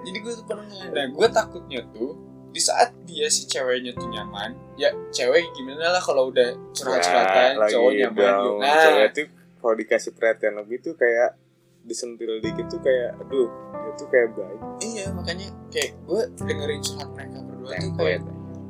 [0.05, 0.90] Jadi gue tuh penengah.
[0.90, 2.12] Nah gue takutnya tuh
[2.55, 7.59] di saat dia si ceweknya tuh nyaman ya cewek gimana lah kalau udah curhat-curhatan Ya,
[7.59, 8.38] lagi cowok nyaman down.
[8.38, 9.27] gitu nah cewek tuh
[9.59, 11.35] kalau dikasih perhatian lebih tuh kayak
[11.83, 17.09] disentil dikit tuh kayak aduh dia tuh kayak baik iya makanya kayak gue dengerin curhat
[17.11, 18.21] mereka berdua tuh template kayak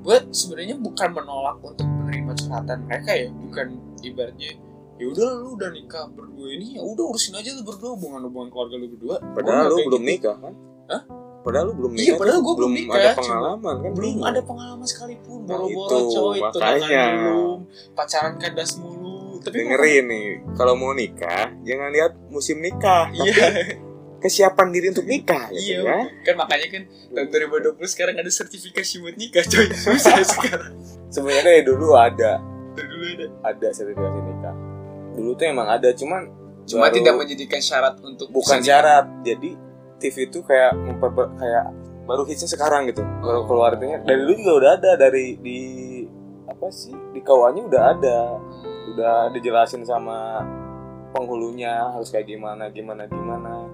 [0.01, 3.67] gue sebenarnya bukan menolak untuk menerima curhatan mereka ya bukan
[4.01, 4.51] ibaratnya
[4.95, 8.49] ya udah lu udah nikah berdua ini ya udah urusin aja lu berdua hubungan hubungan
[8.49, 10.11] keluarga lu berdua padahal lu belum gitu.
[10.11, 11.03] nikah kan Hah?
[11.45, 13.91] Padahal lu belum Iya, nikah padahal tuh gua belum belum nikah, ada pengalaman kan?
[13.93, 16.39] belum ada pengalaman sekalipun Nah, boro-boro itu, coy.
[16.41, 17.05] Makanya.
[17.13, 17.59] belum
[17.93, 23.77] pacaran kandas mulu tapi dengerin nih kalau mau nikah jangan lihat musim nikah iya.
[24.17, 26.01] kesiapan diri untuk nikah iya gitu ya.
[26.25, 27.29] kan makanya kan tahun
[27.77, 29.69] 2020 sekarang ada sertifikasi buat nikah coy.
[29.71, 30.73] Susah sekarang.
[31.07, 32.41] Sebenarnya dari dulu ada.
[32.73, 33.27] Dari dulu ada.
[33.45, 34.55] Ada sertifikasi nikah.
[35.13, 36.23] Dulu tuh emang ada cuman
[36.65, 38.67] cuma baru- tidak menjadikan syarat untuk bukan nikah.
[38.67, 39.51] syarat jadi
[40.05, 41.73] TV itu kayak memper kayak
[42.05, 43.01] baru hitsnya sekarang gitu.
[43.19, 45.61] Baru keluar itunya dari dulu juga udah ada dari di
[46.45, 48.19] apa sih di kawannya udah ada.
[48.87, 50.45] Udah dijelasin sama
[51.11, 53.65] penghulunya harus kayak gimana gimana gimana.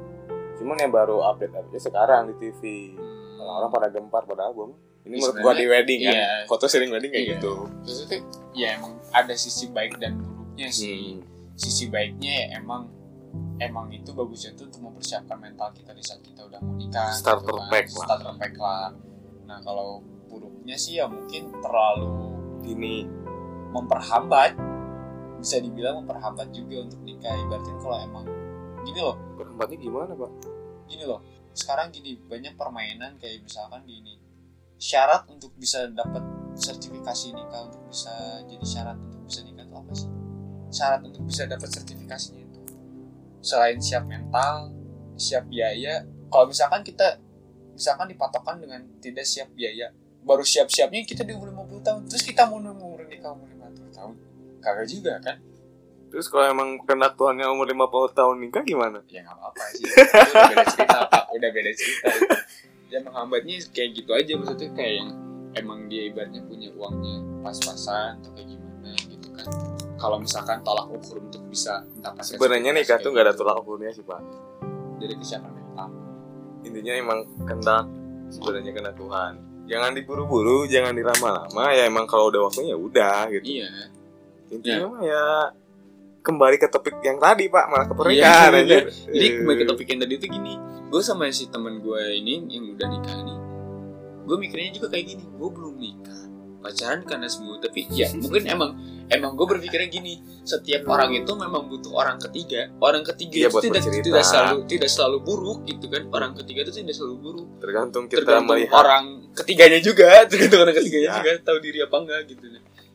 [0.54, 2.62] Cuman yang baru update update sekarang di TV
[2.94, 3.40] Hmm.
[3.40, 6.12] orang-orang pada gempar pada album ini Ya, menurut gua di wedding kan.
[6.12, 6.28] iya.
[6.44, 7.32] foto sering wedding kayak Iya.
[7.34, 7.52] gitu.
[7.82, 8.16] Itu
[8.52, 11.16] ya emang ada sisi baik dan buruknya sih.
[11.16, 11.24] Hmm.
[11.56, 12.88] sisi baiknya ya emang
[13.60, 17.44] emang itu bagusnya tuh untuk mempersiapkan mental kita di saat kita udah mau nikah Starter
[17.44, 17.68] gitu kan.
[17.68, 18.06] pack lah.
[18.08, 18.88] starter pack lah.
[19.44, 22.08] Nah kalau buruknya sih ya mungkin terlalu
[22.64, 23.04] ini
[23.70, 24.56] memperhambat
[25.40, 27.32] bisa dibilang memperhambat juga untuk nikah.
[27.36, 28.24] Ibaratnya kalau emang
[28.84, 29.16] gini loh.
[29.36, 30.30] Perhambatnya gimana pak?
[30.88, 31.20] Gini loh.
[31.52, 34.16] Sekarang gini banyak permainan kayak misalkan gini.
[34.80, 36.24] Syarat untuk bisa dapat
[36.56, 40.10] sertifikasi nikah untuk bisa jadi syarat untuk bisa nikah itu apa sih?
[40.72, 42.49] Syarat untuk bisa dapat sertifikasinya
[43.40, 44.72] selain siap mental
[45.16, 47.20] siap biaya kalau misalkan kita
[47.72, 52.44] misalkan dipatokan dengan tidak siap biaya baru siap-siapnya kita di umur 50 tahun terus kita
[52.48, 54.14] mau nunggu umur nikah umur 50 tahun
[54.61, 55.37] kagak juga kan?
[56.11, 58.98] Terus kalau emang kehendak Tuhannya umur 50 tahun nikah gimana?
[59.07, 59.87] Ya nggak apa-apa sih.
[59.87, 61.24] Udah beda cerita pak.
[61.31, 62.07] Udah beda cerita.
[62.11, 62.35] Itu.
[62.90, 64.33] ya menghambatnya kayak gitu aja.
[64.35, 65.11] Maksudnya kayak yang
[65.55, 69.46] emang dia ibaratnya punya uangnya pas-pasan atau kayak gimana gitu kan
[70.00, 73.92] kalau misalkan tolak ukur untuk bisa mendapatkan sebenarnya nikah tuh nggak ada gitu, tolak ukurnya
[73.92, 74.20] sih pak.
[74.96, 75.88] Dari kesiapan mental
[76.60, 77.84] intinya emang kehendak
[78.28, 79.32] sebenarnya kehendak Tuhan.
[79.64, 81.64] Jangan diburu-buru jangan dilama-lama.
[81.70, 83.44] Ya emang kalau udah waktunya ya udah gitu.
[83.60, 83.68] Iya.
[84.50, 85.24] Intinya mah ya
[86.20, 88.60] kembali ke topik yang tadi pak malah ke Iya, pernikahan bener.
[88.60, 88.82] anjir.
[89.08, 90.54] jadi kembali ke topik yang tadi itu gini.
[90.90, 93.38] Gue sama si teman gue ini yang udah nikah nih
[94.20, 95.24] gue mikirnya juga kayak gini.
[95.26, 96.22] Gue belum nikah
[96.61, 97.59] pacaran karena sembuh.
[97.59, 98.70] Tapi ya mungkin emang
[99.09, 100.20] emang gue berpikirnya gini.
[100.44, 102.68] Setiap orang itu memang butuh orang ketiga.
[102.79, 104.07] Orang ketiga itu buat tidak bercerita.
[104.07, 106.03] tidak selalu tidak selalu buruk gitu kan.
[106.12, 107.49] Orang ketiga itu tidak selalu buruk.
[107.59, 108.75] Tergantung kita tergantung melihat.
[108.77, 110.09] orang ketiganya juga.
[110.31, 111.16] Tergantung orang ketiganya Iya.
[111.18, 111.33] juga.
[111.42, 112.44] Tahu diri apa enggak gitu.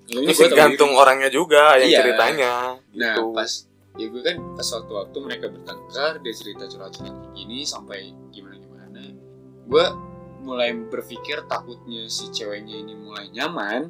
[0.06, 2.00] Nah, ini tergantung orangnya juga yang Iya.
[2.06, 2.54] ceritanya
[2.94, 3.34] Nah, gitu.
[3.34, 3.52] pas
[3.96, 9.02] ya gue kan pas waktu-waktu mereka bertengkar dia cerita curhat-curhat gini sampai gimana gimana
[9.66, 9.86] gue
[10.46, 13.90] mulai berpikir takutnya si ceweknya ini mulai nyaman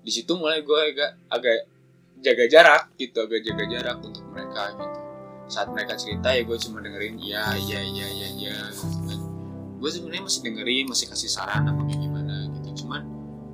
[0.00, 1.58] di situ mulai gue agak agak
[2.24, 4.98] jaga jarak gitu agak jaga jarak untuk mereka gitu
[5.46, 9.14] saat mereka cerita ya gue cuma dengerin iya iya iya iya gitu.
[9.76, 13.02] gue sebenarnya masih dengerin masih kasih saran apa gimana gitu cuman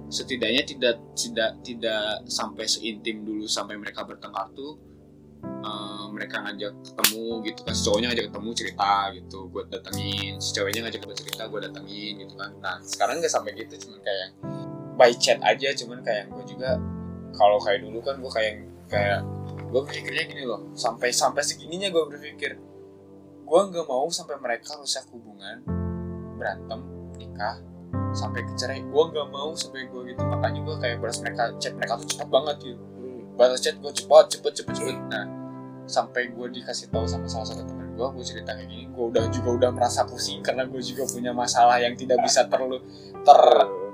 [0.09, 4.79] setidaknya tidak tidak tidak sampai seintim dulu sampai mereka bertengkar tuh
[5.43, 7.75] eh, mereka ngajak ketemu gitu kan.
[7.75, 9.39] Si cowoknya ngajak ketemu cerita gitu.
[9.51, 10.33] Gue datengin.
[10.39, 12.51] Si ceweknya ngajak ketemu cerita gue datengin gitu kan.
[12.63, 13.75] Nah sekarang nggak sampai gitu.
[13.89, 14.29] Cuman kayak
[14.97, 15.69] by chat aja.
[15.75, 16.79] Cuman kayak gue juga
[17.35, 18.55] kalau kayak dulu kan gue kayak
[18.87, 19.21] kayak
[19.73, 20.61] gue berpikirnya gini loh.
[20.79, 22.59] Sampai sampai segininya gue berpikir
[23.43, 25.61] gue nggak mau sampai mereka rusak hubungan
[26.41, 26.81] berantem
[27.19, 27.59] nikah
[28.15, 28.81] sampai kecerai.
[28.85, 30.23] Gue nggak mau sampai gue gitu.
[30.23, 32.93] Makanya gue kayak balas mereka chat mereka tuh cepet banget gitu
[33.43, 34.99] balas chat gue cepet cepet cepet cepet.
[35.11, 35.27] Nah
[35.91, 39.27] sampai gue dikasih tahu sama salah satu teman gue gue cerita kayak gini gue udah
[39.35, 42.79] juga udah merasa pusing karena gue juga punya masalah yang tidak bisa terlalu
[43.27, 43.43] ter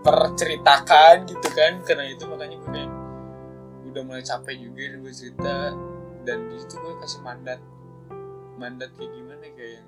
[0.04, 1.82] terceritakan gitu kan.
[1.82, 2.90] Karena itu makanya gue kayak
[3.88, 5.56] udah mulai capek juga dan gue cerita.
[6.28, 7.60] Dan di situ gue kasih mandat
[8.58, 9.82] mandat kayak gimana kayak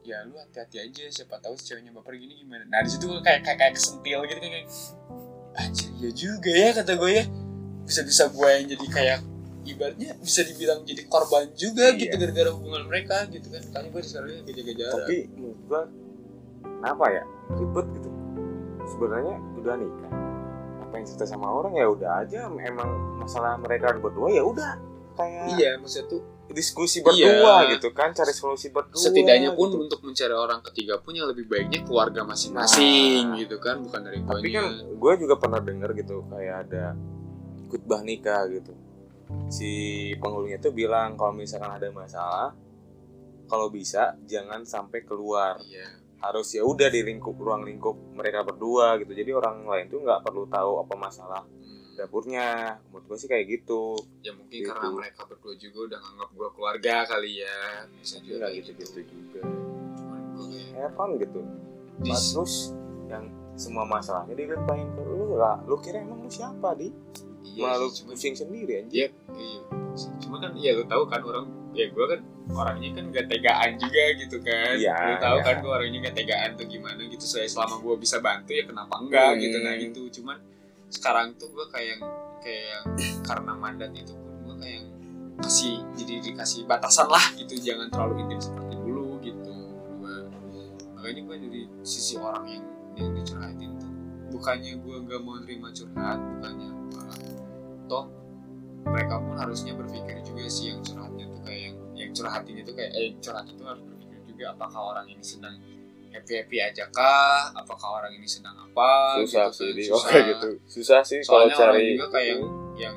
[0.00, 2.68] ya lu hati-hati aja siapa tahu si ceweknya baper gini gimana.
[2.68, 4.68] Nah di situ gue kayak kayak, kayak kesentil gitu kayak
[5.50, 7.24] anjir ya juga ya kata gue ya
[7.82, 9.18] bisa-bisa gue yang jadi kayak
[9.62, 12.00] ibaratnya bisa dibilang jadi korban juga Iya.
[12.00, 15.82] gitu gara-gara hubungan mereka gitu kan makanya gue sekarang jaga jarak tapi menurut gua
[16.62, 18.08] kenapa ya ribet gitu
[18.86, 20.12] sebenarnya udah nikah
[20.80, 24.72] apa yang cerita sama orang ya udah aja emang masalah mereka berdua ya udah
[25.12, 27.76] kayak iya maksudnya tuh diskusi berdua Iya.
[27.76, 29.76] gitu kan cari solusi berdua setidaknya pun gitu.
[29.78, 33.38] untuk mencari orang ketiga pun yang lebih baiknya keluarga masing-masing Nah.
[33.38, 34.58] gitu kan bukan dari tapi guanya.
[34.58, 36.84] kan gue juga pernah denger gitu kayak ada
[37.70, 38.74] khutbah nikah gitu.
[39.46, 39.70] Si
[40.18, 42.50] penghulunya tuh bilang kalau misalkan ada masalah
[43.46, 45.58] kalau bisa jangan sampai keluar.
[45.62, 45.98] Iya.
[46.20, 49.10] Harus ya udah di lingkup ruang lingkup mereka berdua gitu.
[49.10, 51.96] Jadi orang lain tuh nggak perlu tahu apa masalah Hmm.
[51.96, 52.78] dapurnya.
[52.90, 53.96] Menurut gue sih kayak gitu.
[54.20, 54.68] Ya mungkin Gitu.
[54.68, 57.58] karena mereka berdua juga udah nganggap gua keluarga kali ya.
[57.96, 58.98] Bisa juga nggak gitu gitu.
[59.06, 59.42] juga.
[60.76, 61.40] Have fun gitu.
[62.00, 62.54] Terus
[63.06, 65.60] yang semua masalahnya dilimpahin ke lu lah.
[65.66, 66.88] Lu kira emang lu siapa di
[67.52, 69.60] iya malu sih, cuman pusing sendiri anjir Iya, iya.
[70.22, 74.04] Cuma kan ya lu tahu kan orang ya gue kan orangnya kan gak tegaan juga
[74.18, 74.74] gitu kan.
[74.74, 75.44] Iya, Lu tahu iya.
[75.44, 77.22] kan gue orangnya gak tegaan tuh gimana gitu.
[77.22, 79.40] Saya selama gue bisa bantu ya kenapa enggak Hmm.
[79.40, 80.02] gitu nah itu.
[80.18, 80.38] Cuman
[80.88, 82.02] sekarang tuh gue kayak yang
[82.40, 82.80] kayak
[83.22, 84.88] karena mandat itu pun gue kayak yang
[85.38, 89.54] kasih jadi dikasih batasan lah gitu jangan terlalu intim seperti dulu gitu
[89.96, 90.14] gue
[90.92, 92.64] makanya gue jadi sisi orang yang
[92.96, 93.92] yang dicurhatin tuh
[94.30, 96.68] bukannya gue nggak mau nerima curhat bukannya
[97.90, 98.06] toh
[98.86, 102.90] mereka pun harusnya berpikir juga sih yang curhatnya tuh kayak yang yang curhatin itu kayak
[102.94, 105.58] eh curhat itu harus berpikir juga apakah orang ini sedang
[106.10, 107.54] happy happy aja kah?
[107.54, 109.20] Apakah orang ini sedang apa?
[109.22, 109.76] Susah gitu sih kan.
[109.76, 109.98] di Susah.
[109.98, 110.48] oke gitu.
[110.66, 112.42] Susah sih kalau soalnya orang cari juga kayak yang
[112.78, 112.96] yang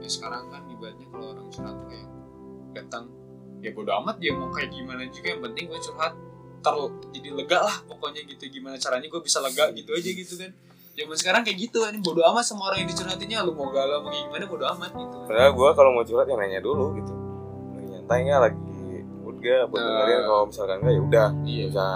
[0.00, 2.08] ya sekarang kan ibaratnya kalau orang curhat tuh kayak
[2.74, 3.04] datang
[3.64, 6.14] ya bodo amat dia mau kayak gimana juga yang penting gue curhat.
[6.64, 10.52] Terus jadi lega lah pokoknya gitu gimana caranya gue bisa lega gitu aja gitu kan
[10.94, 14.14] zaman sekarang kayak gitu kan bodo amat sama orang yang dicurhatinnya lu mau galau mau
[14.14, 15.16] kayak gimana bodo amat gitu.
[15.26, 17.12] Padahal gue kalau mau curhat ya nanya dulu gitu.
[17.74, 18.78] Lagi nyantai nggak lagi
[19.26, 19.88] mood gak buat Nah.
[19.90, 21.66] dengerin kalau misalkan nggak ya udah iya.
[21.66, 21.88] bisa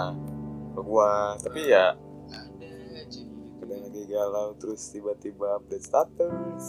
[0.75, 1.11] ke gua.
[1.39, 1.85] Tapi ya
[2.27, 3.47] ada aja gitu.
[3.63, 6.65] Udah lagi galau terus tiba-tiba update status.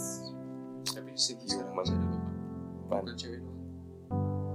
[0.87, 1.87] Tapi sekarang Human.
[2.87, 3.59] bukan cewek doang.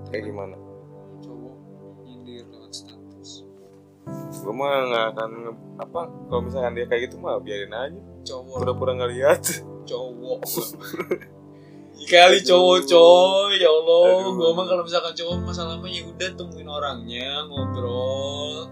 [0.08, 0.56] Kayak gimana?
[1.20, 1.56] Cowok
[2.04, 2.44] nyindir
[4.46, 5.30] gue mah nggak akan
[5.82, 8.00] apa kalau misalkan dia kayak gitu mah biarin aja.
[8.26, 8.56] Cowok.
[8.62, 9.42] Pura-pura nggak lihat.
[9.86, 10.40] Cowok.
[12.06, 14.30] Kali cowok coy ya Allah.
[14.30, 18.70] Gua mah kalau misalkan cowok masalahnya ya udah temuin orangnya ngobrol.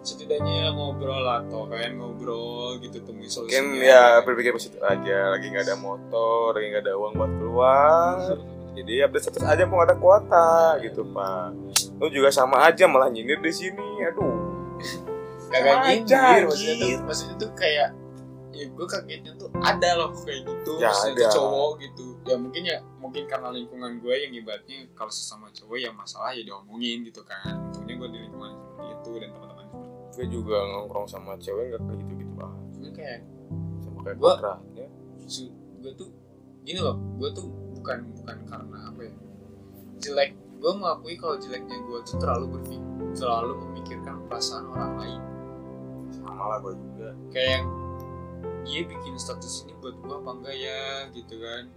[0.00, 3.60] Setidaknya ngobrol atau kan ngobrol gitu temuin solusinya.
[3.60, 5.36] mungkin ya berpikir positif aja.
[5.36, 8.16] Lagi nggak ada motor lagi nggak ada uang buat keluar.
[8.74, 11.52] Jadi update status aja mau ada kuota gitu pak.
[12.00, 13.88] Lu juga sama aja malah nyindir di sini.
[14.08, 14.43] Aduh
[15.50, 17.88] kagak nyindir maksudnya tuh maksudnya tuh kayak
[18.54, 21.34] ya gue kagetnya tuh ada loh kayak gitu Ya, maksudnya ada.
[21.34, 22.06] cowok gitu.
[22.22, 26.46] Ya mungkin ya mungkin karena lingkungan gue yang ibaratnya kalau sesama cowok ya masalah ya
[26.46, 27.58] diomongin gitu kan.
[27.74, 29.66] Untungnya gue di lingkungan seperti itu dan teman-teman
[30.14, 33.20] gue juga nongkrong sama cewek nggak kayak gitu gitu ah Cuman kayak
[33.82, 34.16] sama kayak
[35.82, 36.08] gue tuh
[36.62, 39.14] gini loh gue tuh bukan bukan karena apa ya
[40.00, 40.30] jelek
[40.64, 42.80] gue mengakui kalau jeleknya gue tuh terlalu berpikir
[43.14, 45.20] terlalu memikirkan perasaan orang lain.
[46.08, 47.08] Sama lah gue juga.
[47.28, 47.68] Kayak
[48.64, 50.82] dia bikin status ini buat gue apa enggak ya?
[51.12, 51.68] Gitu kan.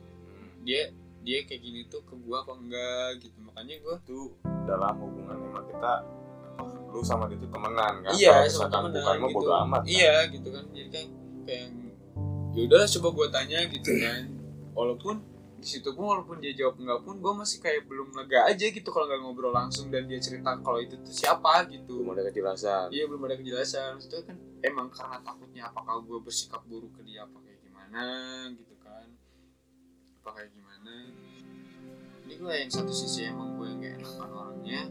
[0.63, 0.95] Dia
[1.27, 3.19] dia kayak gini tuh ke gua apa enggak?
[3.19, 3.35] Gitu.
[3.43, 4.19] Makanya gua itu
[4.63, 5.93] dalam hubungan emang kita
[6.87, 8.13] lu sama dia tuh temenan kan?
[8.15, 9.35] Iya sama misalkan temen bukan gitu.
[9.35, 9.91] bodo amat kan?
[9.91, 10.63] iya gitu kan.
[10.71, 11.09] Jadi kayak
[11.43, 11.67] kayak
[12.55, 14.23] ya udahlah coba gua tanya gitu kan.
[14.71, 15.15] Walaupun
[15.57, 18.89] di situ pun walaupun dia jawab enggak pun gua masih kayak belum lega aja gitu
[18.93, 22.05] kalau nggak ngobrol langsung dan dia cerita kalau itu tuh siapa gitu.
[22.05, 22.93] Belum ada kejelasan.
[22.93, 23.97] Iya belum ada kejelasan.
[23.97, 28.03] Itu kan emang karena takutnya apakah gue bersikap buruk ke dia apa kayak gimana
[28.53, 29.07] gitu kan.
[30.21, 30.93] Apa kayak gimana.
[32.27, 34.81] Ini gue yang satu sisi emang gue yang gak enakan orangnya.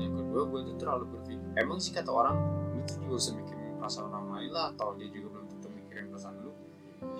[0.00, 2.36] Yang kedua gue tuh terlalu berpikir emang sih kata orang
[2.72, 6.06] lu tuh juga usah mikirin perasaan orang lain lah atau dia juga belum tentu mikirin
[6.12, 6.36] perasaan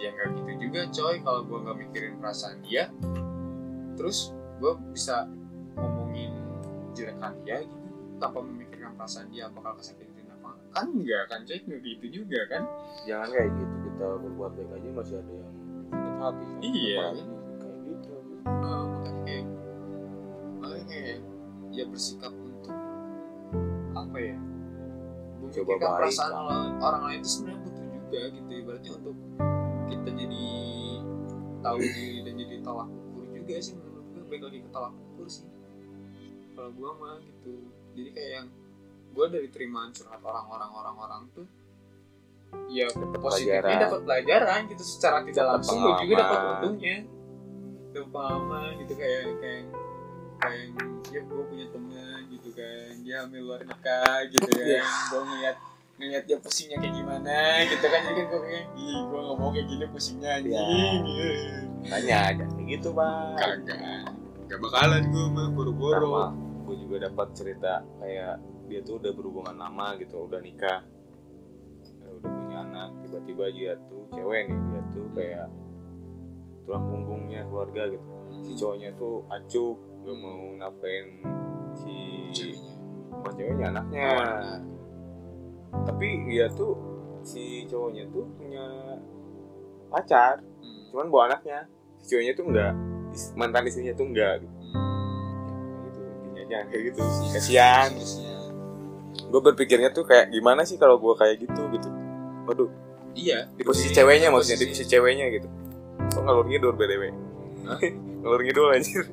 [0.00, 2.88] ya nggak gitu juga coy kalau gue nggak mikirin perasaan dia.
[4.00, 5.28] Terus gue bisa
[5.76, 6.32] ngomongin
[6.96, 10.56] jelekan dia gitu tanpa memikirkan perasaan dia bakal kesakitan apa.
[10.72, 11.60] Kan enggak kan coy?
[11.60, 12.62] Nggak gitu juga kan?
[13.04, 15.54] Jangan kayak gitu kita berbuat baik aja masih ada yang
[15.92, 16.60] sakit hati kan?
[16.64, 17.00] Iya.
[17.04, 17.24] Apalagi
[17.60, 18.12] kayak gitu.
[18.40, 19.46] Eh, makanya kayak
[20.60, 20.98] makanya
[21.70, 22.76] ya bersikap untuk
[23.92, 24.36] apa ya?
[25.50, 26.32] Coba memikirkan perasaan
[26.78, 29.16] orang lain itu sebenarnya butuh juga gitu ibaratnya untuk
[30.00, 30.46] kita jadi
[31.60, 35.26] tahu diri dan jadi tolak ukur juga sih menurut gue baik lagi ke tolak ukur
[35.28, 35.48] sih.
[36.56, 37.52] Kalau gue mah gitu.
[37.92, 38.48] Jadi kayak yang
[39.12, 41.46] gue dari terimaan curhat orang-orang orang-orang tuh
[42.72, 44.82] ya positifnya dapat pelajaran gitu.
[44.88, 46.96] Secara tidak langsung gue juga dapat untungnya.
[47.92, 49.64] Dapat pengalaman gitu kayak kayak
[50.40, 50.66] kayak
[51.12, 52.90] ya gue punya teman gitu kan.
[53.04, 54.64] Dia hamil luar nikah gitu kan.
[54.64, 54.80] Iya.
[54.80, 55.56] gue ngeliat
[56.00, 57.36] ngeliat dia pusingnya kayak gimana
[57.68, 58.00] gitu kan.
[58.08, 61.00] Jadi kan gue kayak ih gue nggak mau kayak gini pusingnya anjing.
[61.84, 62.44] Tanya aja.
[62.48, 64.08] Kayak gitu bang kagak.
[64.48, 66.24] Gak bakalan gue mah sama
[66.64, 68.34] gue juga dapat cerita kayak
[68.70, 70.80] dia tuh udah berhubungan lama gitu udah nikah.
[72.00, 75.46] Ya, udah punya anak tiba-tiba dia tuh cewek nih dia tuh kayak
[76.64, 78.08] tulang punggungnya keluarga gitu.
[78.40, 81.06] Si cowoknya tuh acuh gak mau nafkain
[81.76, 81.94] si
[82.32, 82.74] ceweknya.
[83.20, 84.08] Bukan ceweknya anaknya
[85.72, 86.74] tapi dia tuh
[87.20, 88.64] si cowoknya tuh punya
[89.88, 90.82] pacar Hmm.
[90.88, 91.66] cuman bawa anaknya.
[91.98, 92.72] Si cowoknya tuh enggak
[93.34, 94.54] mantan istrinya tuh enggak gitu.
[94.72, 95.84] Hmm.
[95.84, 96.42] gitu intinya.
[96.46, 97.00] Jangan kayak gitu
[97.30, 98.50] kasihan Kasihan.
[99.10, 101.88] gue berpikirnya tuh kayak gimana sih kalau gue kayak gitu gitu?
[102.44, 102.70] Waduh.
[103.12, 103.50] Iya.
[103.52, 105.48] Di posisi Di ceweknya maksudnya di posisi- posisi ceweknya gitu.
[106.10, 107.02] Kok ngalur ngidul btw
[108.20, 109.04] ngalur ngidul anjir.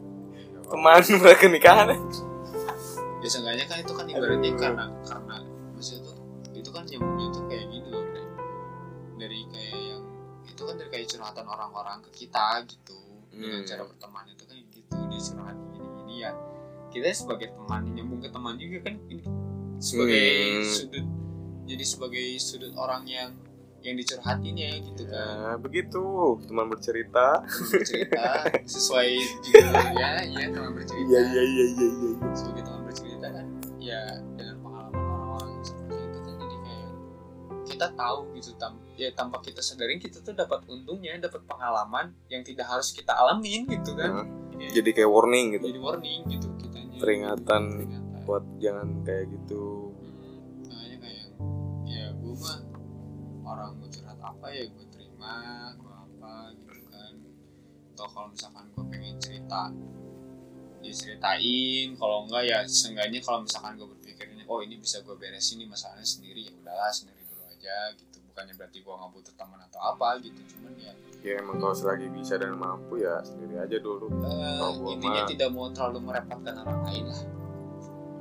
[0.68, 1.88] Teman mereka nikahan
[3.18, 5.36] ya seenggaknya kan itu kan ibaratnya karena karena
[11.28, 12.96] curhatan orang-orang ke kita gitu.
[13.28, 13.68] Dengan Hmm.
[13.68, 16.32] cara berteman itu kan gitu dia curhat gini-gini ya.
[16.88, 19.28] Kita sebagai teman nyambung ke teman juga kan ini
[19.78, 20.64] sebagai Hmm.
[20.66, 21.06] sudut
[21.68, 23.36] jadi sebagai sudut orang yang
[23.84, 25.36] yang dicurhatinnya gitu kan.
[25.38, 26.40] ya begitu.
[26.48, 27.44] Teman bercerita.
[27.44, 28.24] Teman bercerita
[28.66, 29.10] sesuai
[29.44, 31.08] judulnya ya teman bercerita.
[31.12, 32.12] Iya iya iya iya iya.
[32.32, 33.46] Sebagai teman bercerita kan
[33.78, 34.02] ya
[37.78, 42.42] kita tahu gitu tam ya tanpa kita sadarin kita tuh dapat untungnya dapat pengalaman yang
[42.42, 44.26] tidak harus kita alamin gitu kan.
[44.58, 45.70] Ya, jadi kayak warning gitu.
[45.70, 47.64] Jadi warning gitu kitanya Peringatan.
[47.78, 48.26] Peringatan.
[48.26, 49.94] buat jangan kayak gitu.
[49.94, 51.26] Hmm, makanya kayak
[51.86, 52.60] ya gue mah
[53.46, 55.34] orang mau curhat apa ya gue terima
[55.78, 57.14] gue apa gitu kan.
[57.94, 59.70] Atau kalau misalkan gue pengen cerita
[60.82, 65.62] ya ceritain kalau enggak ya seenggaknya kalau misalkan gue berpikirnya oh ini bisa gue beresin
[65.62, 66.50] nih masalahnya sendiri.
[66.50, 67.17] Ya udahlah sendiri
[67.68, 68.18] aja gitu.
[68.28, 72.08] Bukannya berarti gue nggak butuh teman atau apa gitu cuman ya ya emang kalau selagi
[72.10, 74.08] bisa dan mampu ya sendiri aja dulu.
[74.08, 77.22] Gua intinya mah- tidak mau terlalu merepotkan orang lain lah.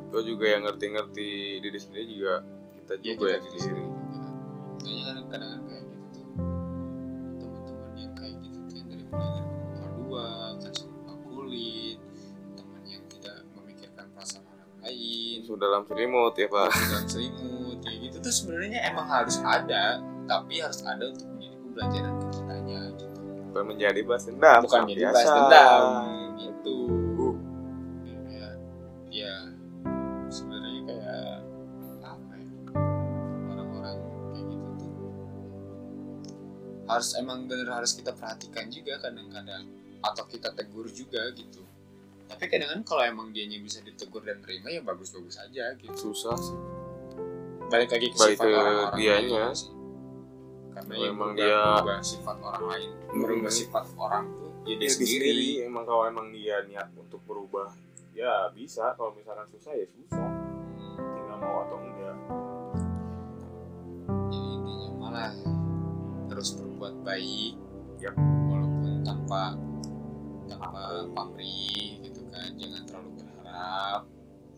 [0.07, 1.29] Gue juga yang ngerti-ngerti
[1.61, 2.35] diri sendiri juga
[2.75, 3.85] kita ya juga ya diri sendiri.
[4.77, 6.27] kayaknya kadang-kadang kan kayak gitu tuh.
[7.37, 10.25] Teman-teman yang kayak gitu tuh yang dari mulai dari dua
[10.59, 11.13] kasih muka
[14.87, 16.71] lain sudah dalam selimut ya pak.
[16.71, 18.17] Dan selimut kayak gitu.
[18.23, 23.21] Tuh sebenarnya emang harus ada tapi harus ada untuk menjadi pembelajaran ke kitanya gitu.
[23.51, 25.15] Bukan menjadi balas dendam bukan sama jadi biasa.
[25.15, 25.83] balas dendam
[26.39, 26.79] gitu.
[27.17, 27.37] Uh.
[28.05, 28.55] kayak
[29.11, 29.35] ya
[30.31, 31.35] sebenarnya kayak
[32.05, 32.49] apa ya
[33.51, 33.99] orang-orang
[34.31, 34.93] kayak gitu tuh.
[36.87, 39.67] Harus emang bener harus kita perhatikan juga kadang-kadang
[40.05, 41.67] atau kita tegur juga gitu
[42.27, 45.95] tapi kadang-kadang kalau emang dianya bisa ditegur dan terima ya bagus-bagus aja gitu.
[45.95, 46.59] Susah sih.
[47.67, 49.45] Balik lagi ke Balik sifat orang-orang dianya.
[49.45, 49.71] lain sih.
[50.69, 53.59] karena yang emang dia- merubah sifat orang lain merubah Hmm.
[53.59, 55.49] sifat orang tuh ya dia dia sendiri, sendiri.
[55.65, 57.73] Emang kalau emang dia niat untuk berubah
[58.13, 58.93] ya bisa.
[58.93, 60.29] Kalau misalkan susah ya susah.
[60.95, 62.17] Tinggal mau atau enggak.
[64.27, 65.33] Jadi intinya malah
[66.27, 67.55] terus berbuat baik
[67.99, 68.15] Yap.
[68.45, 69.43] walaupun tanpa
[70.47, 72.06] tanpa pamrih
[72.37, 74.03] kan jangan terlalu berharap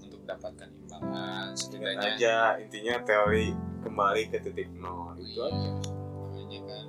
[0.02, 1.06] untuk dapatkan imbalan.
[1.14, 3.46] Ingat setidaknya aja intinya teori
[3.86, 5.72] kembali ke titik nol itu aja Iya,
[6.18, 6.86] makanya kan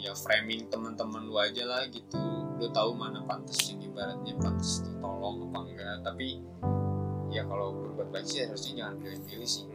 [0.00, 2.22] ya framing teman-teman lu aja lah gitu.
[2.56, 5.96] Lu tahu mana pantas yang ibaratnya pantas ditolong apa enggak.
[6.06, 6.28] Tapi
[7.30, 9.66] ya kalau berbuat baik sih harusnya jangan pilih-pilih sih.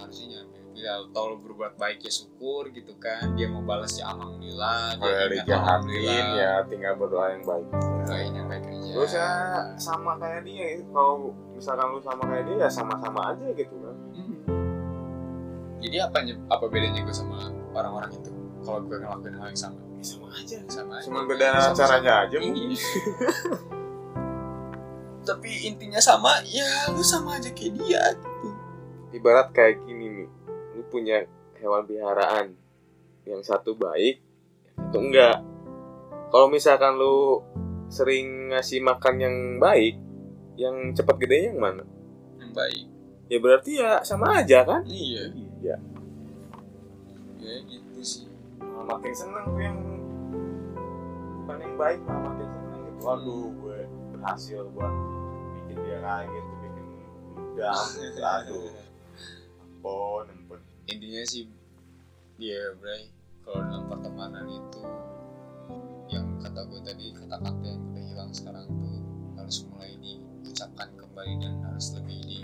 [0.00, 3.32] Harusnya jangan pilih-pilih atau lu berbuat baik ya syukur gitu kan.
[3.34, 6.26] Dia mau balas ya alhamdulillah kalau dia ingat dijahatin alhamdulillah.
[6.34, 7.66] ya tinggal berdoa yang baik.
[8.04, 8.92] Doain yang baik aja.
[8.92, 9.30] Lu ya
[9.76, 11.14] sama kayak dia itu kalau
[11.54, 13.96] misalkan lu sama kayak dia ya sama-sama aja gitu kan.
[14.14, 14.36] Hmm.
[15.78, 16.16] jadi apa
[16.48, 18.30] apa bedanya gue sama orang-orang itu?
[18.64, 19.76] Kalau gue ngelakuin hal yang sama?
[19.76, 20.56] Ya, sama aja.
[20.66, 21.04] Sama aja.
[21.04, 21.76] Cuma beda Sama-sama.
[21.76, 22.44] caranya aja Iya.
[22.44, 22.68] mungkin
[25.24, 28.48] tapi intinya sama ya lu sama aja kayak dia gitu.
[29.14, 29.80] Ibarat kayak
[30.94, 31.26] punya
[31.58, 32.54] hewan peliharaan.
[33.26, 34.22] Yang satu baik
[34.78, 35.38] yang satu enggak.
[36.30, 37.42] Kalau misalkan lu
[37.90, 39.98] sering ngasih makan yang baik
[40.54, 41.84] yang cepat gedenya yang mana?
[42.38, 42.84] Yang baik.
[43.26, 44.82] Ya berarti ya sama aja kan?
[44.86, 45.34] Iya.
[45.62, 45.76] Iya.
[47.42, 48.30] Ya gitu sih.
[48.62, 49.78] Malah makin seneng tuh yang
[51.42, 53.00] bukan yang baik malah makin seneng gitu.
[53.02, 53.78] Waduh gue
[54.14, 54.94] berhasil buat
[55.58, 56.86] bikin dia kaget bikin
[57.34, 58.70] udang gitu aduh.
[59.62, 60.26] Ampun
[60.88, 61.48] intinya sih
[62.36, 63.08] dia bray
[63.44, 64.82] kalau dalam pertemanan itu
[66.12, 68.98] yang kata gue tadi kata-kata yang udah hilang sekarang tuh
[69.40, 72.40] harus mulai diucapkan kembali dan harus lebih di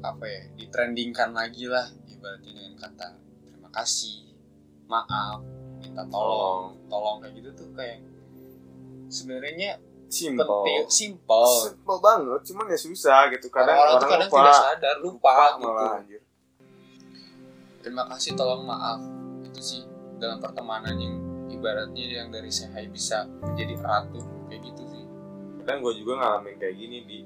[0.00, 3.08] apa ya ditrendingkan lagi lah ibaratnya dengan kata
[3.46, 4.32] terima kasih
[4.88, 6.76] maaf minta tolong.
[6.86, 7.16] Tolong.
[7.24, 7.98] Kayak gitu tuh kayak
[9.10, 10.44] sebenarnya simple.
[10.44, 11.48] penting simple.
[11.66, 13.46] Simple banget cuman ya susah gitu.
[13.48, 14.38] Kadang orang-orang orang, tuh kadang lupa.
[14.38, 15.60] tidak sadar lupa, gitu.
[15.66, 16.22] malah anjir
[17.80, 19.00] terima kasih tolong maaf.
[19.44, 19.82] Itu sih
[20.20, 21.16] dalam pertemanan yang
[21.50, 25.04] ibaratnya yang dari sehai bisa menjadi erat tuh kayak gitu sih.
[25.60, 27.18] Kadang gue juga ngalamin kayak gini di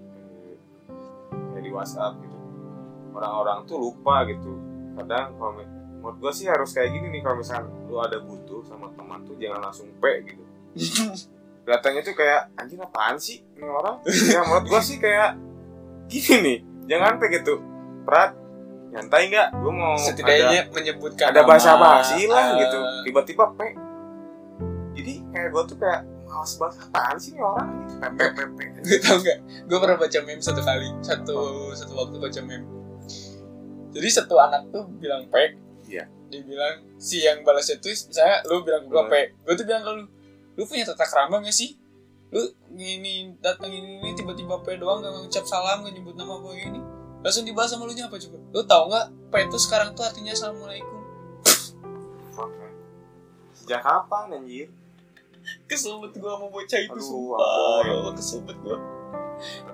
[1.55, 2.39] eh, di WhatsApp gitu.
[3.15, 4.59] Orang-orang tuh lupa gitu.
[4.95, 8.91] Kadang kalau menurut gue sih harus kayak gini nih kalau misalnya lu ada butuh sama
[8.95, 10.43] teman tuh jangan langsung pe gitu.
[11.65, 14.05] Kelihatannya tuh kayak anjing apaan sih ini orang?
[14.29, 15.35] Ya menurut gue sih kayak
[16.07, 16.59] gini nih.
[16.91, 17.59] Jangan pe gitu.
[18.05, 18.44] Prat
[18.95, 19.49] nyantai nggak?
[19.59, 22.79] Gue mau ada setidaknya menyebutkan ada bahasa basi lah eh, gitu.
[23.05, 23.69] Tiba-tiba pe.
[24.95, 27.69] Jadi kayak gue tuh kayak males banget apaan sih nih orang?
[27.75, 29.39] Gitu pe pe gue tau nggak?
[29.67, 31.37] Gue pernah baca meme satu kali satu
[31.75, 32.67] satu waktu baca meme.
[33.91, 35.59] Jadi satu anak tuh bilang pe.
[35.85, 36.07] Iya.
[36.25, 39.11] dia bilang si yang balasnya tuh misalnya lu bilang gue Hmm.
[39.11, 39.23] pe.
[39.43, 40.05] Gue tuh bilang ke lu
[40.55, 41.75] lu punya tata kerama gak sih?
[42.31, 42.43] Lu
[42.75, 46.81] ini datang ini, tiba-tiba pe doang gak ngucap salam gak nyebut nama gue ini
[47.25, 50.31] langsung dibahas sama lu nya apa coba lu tau nggak pe itu sekarang tuh artinya
[50.31, 51.01] assalamualaikum.
[53.55, 54.69] Sejak kapan anjir?
[55.65, 57.85] kesel banget gue mau bocah itu Aduh, sumpah ampun.
[57.85, 58.79] ya Allah kesel banget gue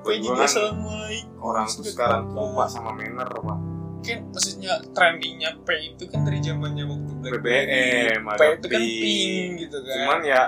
[0.02, 3.58] Gua jadi kan assalamualaikum orang tuh sekarang lupa sama manner pak.
[4.00, 9.78] kan maksudnya trendingnya P itu kan dari zamannya waktu BBM P itu kan pink gitu
[9.78, 10.42] kan Cuman ya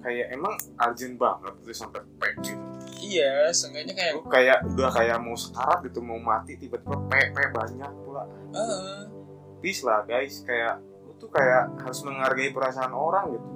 [0.00, 2.69] kayak emang urgent banget tuh sampai P gitu.
[3.10, 7.36] Iya seenggaknya kayak Lu kayak udah kayak mau sekarat gitu mau mati tiba-tiba P P
[7.50, 8.22] banyak pula.
[8.54, 9.02] ah
[9.58, 10.46] Please lah guys.
[10.46, 13.48] Kayak lu tuh kayak harus menghargai perasaan orang gitu.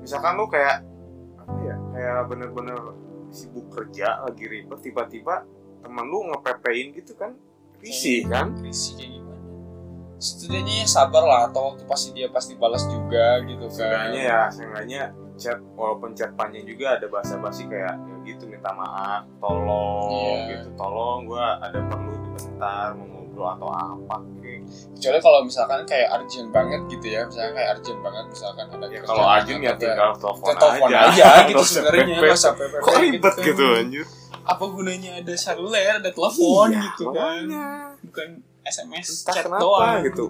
[0.00, 0.88] Misalkan lu kayak
[1.36, 2.80] apa ya kayak bener-bener
[3.28, 5.44] sibuk kerja lagi ribet tiba-tiba
[5.82, 7.34] teman lu ngepepein gitu kan
[7.82, 8.54] risih kan?
[8.62, 9.42] risih kayak gimana?
[10.22, 13.74] Setidaknya ya sabar lah atau waktu pasti dia pasti balas juga gitu kan.
[13.74, 15.02] Seenggaknya ya, seenggaknya
[15.42, 20.54] chat walaupun chat panjang juga ada bahasa basi kayak ya gitu minta maaf, tolong Iya.
[20.54, 24.62] gitu, tolong gua ada perlu bentar mau ngobrol atau apa kayak.
[24.94, 29.00] kecuali kalau misalkan kayak urgent banget gitu ya misalkan kayak urgent banget misalkan ada Ya
[29.02, 30.98] kalau Ajun ya tinggal telepon aja.
[31.04, 33.44] aja, gitu sebenarnya nggak PPP Kok ribet kan.
[33.44, 34.06] gitu anjir?
[34.42, 37.66] apa gunanya ada seluler ada telepon Iya, gitu kan makanya.
[38.00, 38.28] bukan
[38.62, 40.24] SMS Entah chat kenapa doang gitu.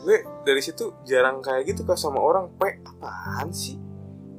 [0.00, 3.74] Gue dari situ jarang kayak gitu kan sama orang P apaan sih?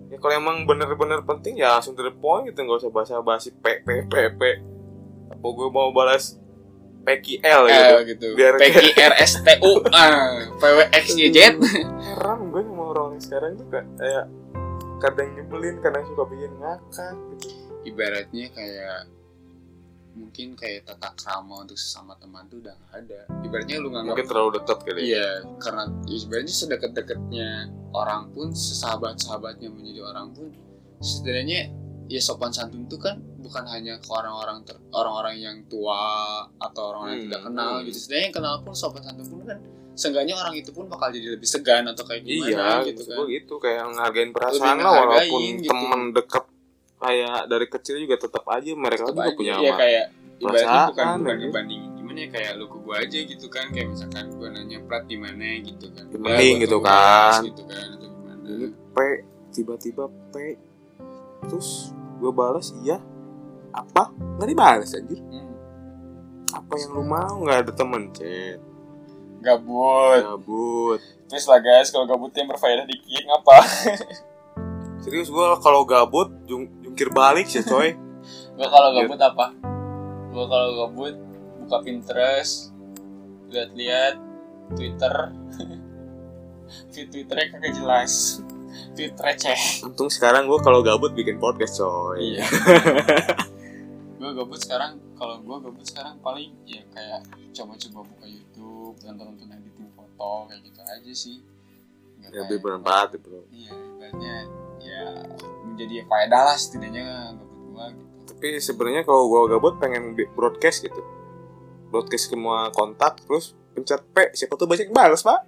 [0.10, 3.82] Ya kalau emang bener-bener penting ya langsung to the point gitu nggak usah basa-basi P
[3.82, 4.42] P P P.
[5.34, 6.38] Apa gue mau balas
[7.06, 7.94] PQL gitu?
[7.94, 8.28] L gitu.
[8.34, 11.38] Biar PQ RSTU ah, PWXYZ.
[12.02, 14.26] heran gue sama orang sekarang tuh kayak kayak
[14.98, 17.48] kadang nyebelin kadang suka bikin ngakak gitu
[17.86, 18.98] Ibaratnya kayak
[20.16, 23.20] mungkin kayak tata krama untuk sesama teman tuh udah gak ada.
[23.44, 27.50] Ibaratnya lu nganggap mungkin terlalu dekat kali ya Iya, karena ya sebenarnya sedekat-dekatnya
[27.92, 30.48] orang pun, sesahabat-sahabatnya menjadi orang pun,
[31.04, 31.70] setidaknya
[32.06, 37.12] ya sopan santun tuh kan bukan hanya ke orang-orang ter- orang-orang yang tua atau orang-orang
[37.12, 37.84] yang Hmm, tidak kenal hmm.
[37.90, 37.98] gitu.
[37.98, 39.60] Setidaknya yang kenal pun sopan santun pun kan
[39.96, 43.54] seenggaknya orang itu pun bakal jadi lebih segan atau kayak gimana iya gitu kan gitu
[43.64, 45.72] kayak ngehargain perasaan lah walaupun gitu.
[45.72, 46.44] teman dekat
[47.06, 50.90] kayak dari kecil juga tetap aja mereka Tetep juga aja, punya ya kayak ibaratnya bukan
[50.92, 51.42] bukan gitu.
[51.46, 55.04] ngebandingin gimana ya kayak lu ke gua aja gitu kan kayak misalkan gua nanya plat
[55.06, 56.04] di mana gitu kan.
[56.10, 57.40] Di gua gitu kan.
[57.46, 58.44] gitu kan atau gimana.
[58.46, 58.98] Ini P
[59.54, 60.04] tiba-tiba
[60.34, 60.36] P
[61.46, 62.98] terus gue balas iya.
[63.70, 64.10] Apa?
[64.12, 65.20] Nggak dibalas anjir.
[65.22, 65.54] Hmm.
[66.56, 67.34] apa yang lu mau?
[67.44, 68.60] Nggak ada temen chat
[69.46, 70.22] gabut.
[70.26, 71.00] Gabut.
[71.30, 73.58] Terus lah guys kalau gabut yang berfaedah dikit ngapa?
[75.06, 77.92] Serius gue kalau gabut jung- jungkir balik sih coy.
[78.56, 79.04] Gua kalau Iya.
[79.04, 79.52] gabut apa?
[80.32, 81.16] Gua kalau gabut
[81.60, 82.72] buka Pinterest
[83.52, 84.16] lihat-lihat
[84.80, 85.16] Twitter.
[86.96, 88.40] Feed Twitternya kagak jelas.
[88.96, 92.40] Tweet receh untung sekarang gue kalau gabut bikin podcast coy.
[92.40, 92.48] Iya.
[94.20, 99.92] Gue gabut sekarang kalau gue gabut sekarang paling ya kayak coba-coba buka YouTube nonton-nonton editing
[99.92, 101.38] foto kayak gitu aja sih.
[102.24, 104.44] Ya, lebih bermanfaat bro iya ibaratnya ya
[105.76, 108.12] menjadi faedah lah setidaknya gabut gue gitu.
[108.32, 111.02] Tapi sebenarnya kalau gue gabut pengen broadcast gitu.
[111.92, 115.44] Broadcast semua kontak terus pencet P siapa tuh banyak balas pak?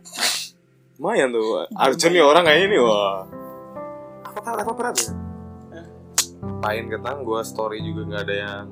[1.00, 1.66] Lumayan tuh.
[1.74, 3.24] Arjun nih orang kayaknya nih wah.
[4.28, 5.28] Apa apa apa berat ya
[6.58, 8.66] ngapain ketang gue story juga nggak ada yang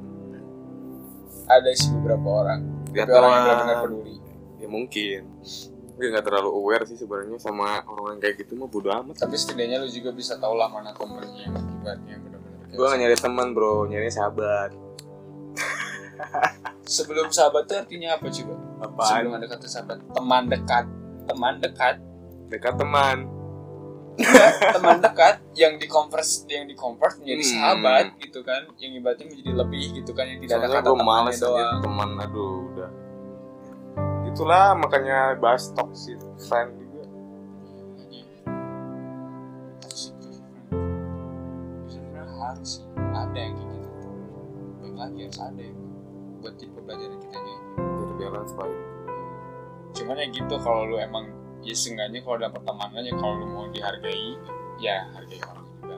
[1.46, 2.60] ada sih beberapa orang.
[2.90, 4.16] Lihat tapi orang yang benar-benar peduli.
[4.58, 5.22] Ya mungkin
[5.96, 9.16] gue nggak terlalu aware sih sebenarnya sama orang yang kayak gitu mah bodo amat.
[9.16, 13.00] Tapi setidaknya lu juga bisa tahu lah mana temennya yang akibatnya benar-benar kayak gue gak
[13.00, 13.88] nyari teman bro.
[13.88, 14.72] Nyari sahabat.
[16.86, 18.54] Sebelum sahabat itu artinya apa coba
[19.08, 20.86] sebelum ada kata sahabat teman dekat.
[21.26, 21.96] Teman dekat.
[22.52, 23.18] Dekat teman.
[24.76, 27.52] Teman dekat yang di converse yang di convert menjadi Hmm.
[27.56, 28.68] sahabat gitu kan.
[28.78, 31.80] Yang ibaratnya menjadi lebih gitu kan yang tidak ada soalnya kata gue temannya doang.
[31.84, 32.10] teman.
[32.20, 32.90] Aduh udah
[34.36, 37.08] itulah makanya bahas toxic friend juga.
[42.36, 42.84] Harus
[43.16, 44.10] ada yang kayak gitu
[44.84, 45.80] baik lagi harus ada yang
[46.44, 48.80] buat tipe pelajaran kita nya jadi balance baik
[49.98, 51.26] cuman ya gitu kalau lu emang
[51.66, 54.38] ya seenggaknya kalau dalam pertemanan ya kalau lu mau dihargai
[54.78, 55.98] ya hargai orang juga.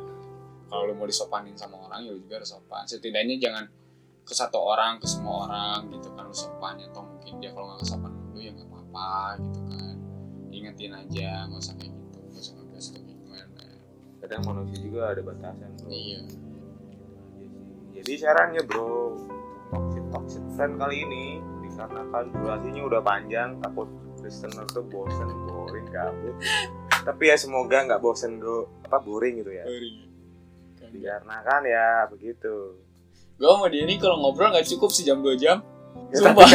[0.71, 2.87] Kalau lu mau disopanin sama orang ya lu juga harus sopan.
[2.87, 3.65] Setidaknya jangan
[4.23, 7.83] ke satu orang ke semua orang gitu kan lu sopan atau mungkin dia kalau nggak
[7.83, 8.16] sopan
[8.97, 9.95] apa-apa gitu kan.
[10.49, 13.65] Ingetin aja nggak usah kayak gitu nggak usah ngegas kayak gimana.
[14.25, 15.89] Kadang manusia juga ada batasan bro.
[15.93, 16.21] Iya.
[18.01, 18.97] Jadi sarannya bro.
[19.67, 23.91] Toxic toxic friend kali ini dikarenakan durasinya udah panjang takut
[24.23, 26.35] listener tuh bosen boring gabut.
[26.89, 28.65] Tapi ya semoga nggak bosen bro.
[28.87, 29.67] Apa boring gitu ya?
[30.87, 32.79] Dikarenakan ya begitu.
[33.37, 35.61] Gue sama dia ini kalau ngobrol nggak cukup sih jam 2 jam.
[36.09, 36.49] Ya, sumpah.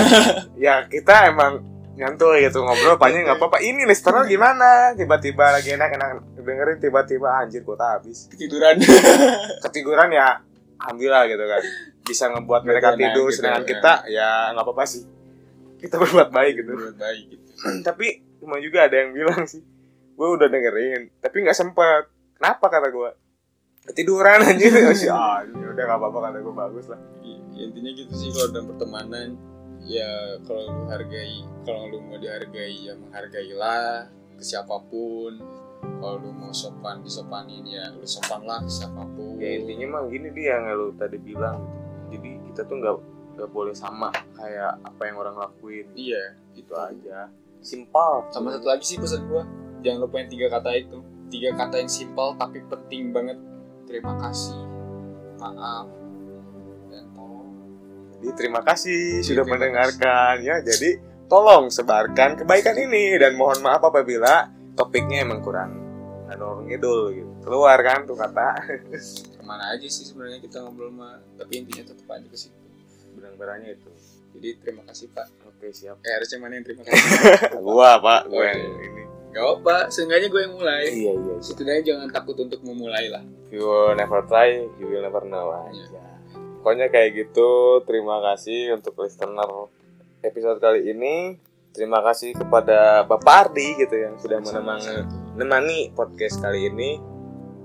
[0.59, 3.59] ya kita emang nyantuy gitu ngobrol panjang nggak apa-apa.
[3.61, 4.97] Ini listener gimana?
[4.97, 8.81] Tiba-tiba lagi enak-enak dengerin tiba-tiba anjir kota habis ketiduran.
[9.69, 10.41] Ketiduran ya
[10.81, 11.63] alhamdulillah gitu kan.
[12.03, 13.69] Bisa ngebuat mereka tidur gitu, sedangkan ya.
[13.69, 15.05] kita ya nggak apa-apa sih.
[15.79, 16.73] Kita berbuat baik gitu.
[16.73, 17.47] Berbuat baik gitu.
[17.85, 18.07] Tapi
[18.43, 19.63] cuma juga ada yang bilang sih
[20.13, 22.09] gue udah dengerin tapi nggak sempet.
[22.41, 23.11] Kenapa kata gue
[23.93, 24.73] ketiduran anjir.
[24.97, 27.01] Sih ah udah nggak apa-apa kata gue bagus lah.
[27.53, 29.52] Ya, intinya gitu sih kalau dalam pertemanan
[29.87, 35.39] ya kalau lu hargai kalau lu mau dihargai ya menghargailah ke siapa pun.
[35.83, 39.39] Kalau lu mau sopan disopanin ya lu sopanlah ke siapa pun.
[39.39, 41.63] Ya intinya mah gini dia yang lu tadi bilang
[42.11, 42.19] gitu.
[42.19, 42.97] jadi kita tuh nggak
[43.33, 45.87] nggak boleh sama kayak apa yang orang lakuin.
[45.95, 46.39] Iya.
[46.59, 47.31] Itu aja.
[47.63, 48.27] Simpel.
[48.35, 49.47] Sama satu lagi sih pesan gua.
[49.83, 50.99] Jangan lupain tiga kata itu.
[51.31, 53.39] Tiga kata yang simpel tapi penting banget.
[53.87, 54.59] Terima kasih.
[55.39, 56.02] Maaf
[58.23, 60.63] Jadi terima kasih Iya, sudah terima mendengarkan ya.
[60.63, 60.91] Jadi
[61.27, 65.75] tolong sebarkan kebaikan ini dan mohon maaf apabila topiknya emang kurang
[66.31, 67.29] aduh ngidul gitu.
[67.45, 68.57] Keluar kan tuh kata.
[69.37, 72.57] ke mana aja sih sebenarnya kita ngobrol mah tapi intinya tetap aja ke situ
[73.13, 73.91] Benang-benangnya itu.
[74.33, 76.01] jadi terima kasih pak Oke, siap.
[76.01, 77.05] eh harusnya mana yang terima kasih
[77.61, 79.03] gua, Pak, gua yang ini.
[79.33, 80.83] Gak apa, seenggaknya gue yang mulai.
[80.89, 81.35] Iya, iya.
[81.41, 83.25] Setidaknya jangan takut untuk memulai lah.
[83.49, 86.12] You will never try, you will never know aja.
[86.63, 87.83] Pokoknya kayak gitu.
[87.83, 89.67] Terima kasih untuk listener
[90.23, 91.35] episode kali ini.
[91.75, 95.03] Terima kasih kepada Bapak Ardi gitu yang sudah menemani
[95.35, 97.03] menemani podcast kali ini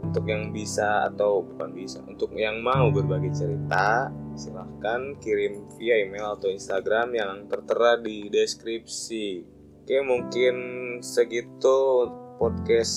[0.02, 6.40] untuk yang bisa atau bukan bisa untuk yang mau berbagi cerita silahkan kirim via email
[6.40, 9.44] atau Instagram yang tertera di deskripsi
[9.84, 10.56] oke mungkin
[11.04, 12.08] segitu
[12.40, 12.96] podcast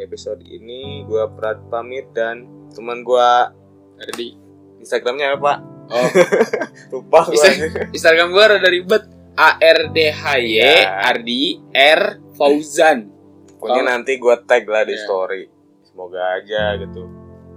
[0.00, 3.52] episode ini gua Prat pamit dan teman gua
[3.94, 4.43] Ada di
[4.84, 6.08] Instagramnya apa pak Oh,
[6.94, 7.60] lupa Insta-
[7.90, 9.04] Instagram gue rada ribet.
[9.34, 10.96] A R D H Y Ya.
[11.02, 13.10] Ardi R Fauzan.
[13.54, 15.02] Pokoknya Kalau- nanti gue tag lah di Iya.
[15.02, 15.42] story.
[15.82, 17.04] Semoga aja gitu.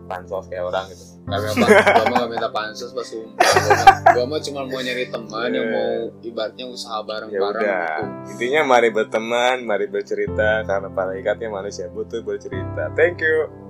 [0.06, 1.04] Pansos kayak orang gitu.
[1.24, 1.66] Kami apa?
[1.68, 3.48] Gua mah gak minta pansos pas sumpah.
[4.10, 5.72] Gua mah- cuma mau nyari teman yang Iya.
[5.72, 7.88] mau ibaratnya usaha Ya bareng-bareng udah.
[7.88, 8.04] gitu.
[8.34, 12.92] Intinya mari berteman, mari bercerita karena pada ikatnya manusia butuh bercerita.
[12.94, 13.67] Thank you.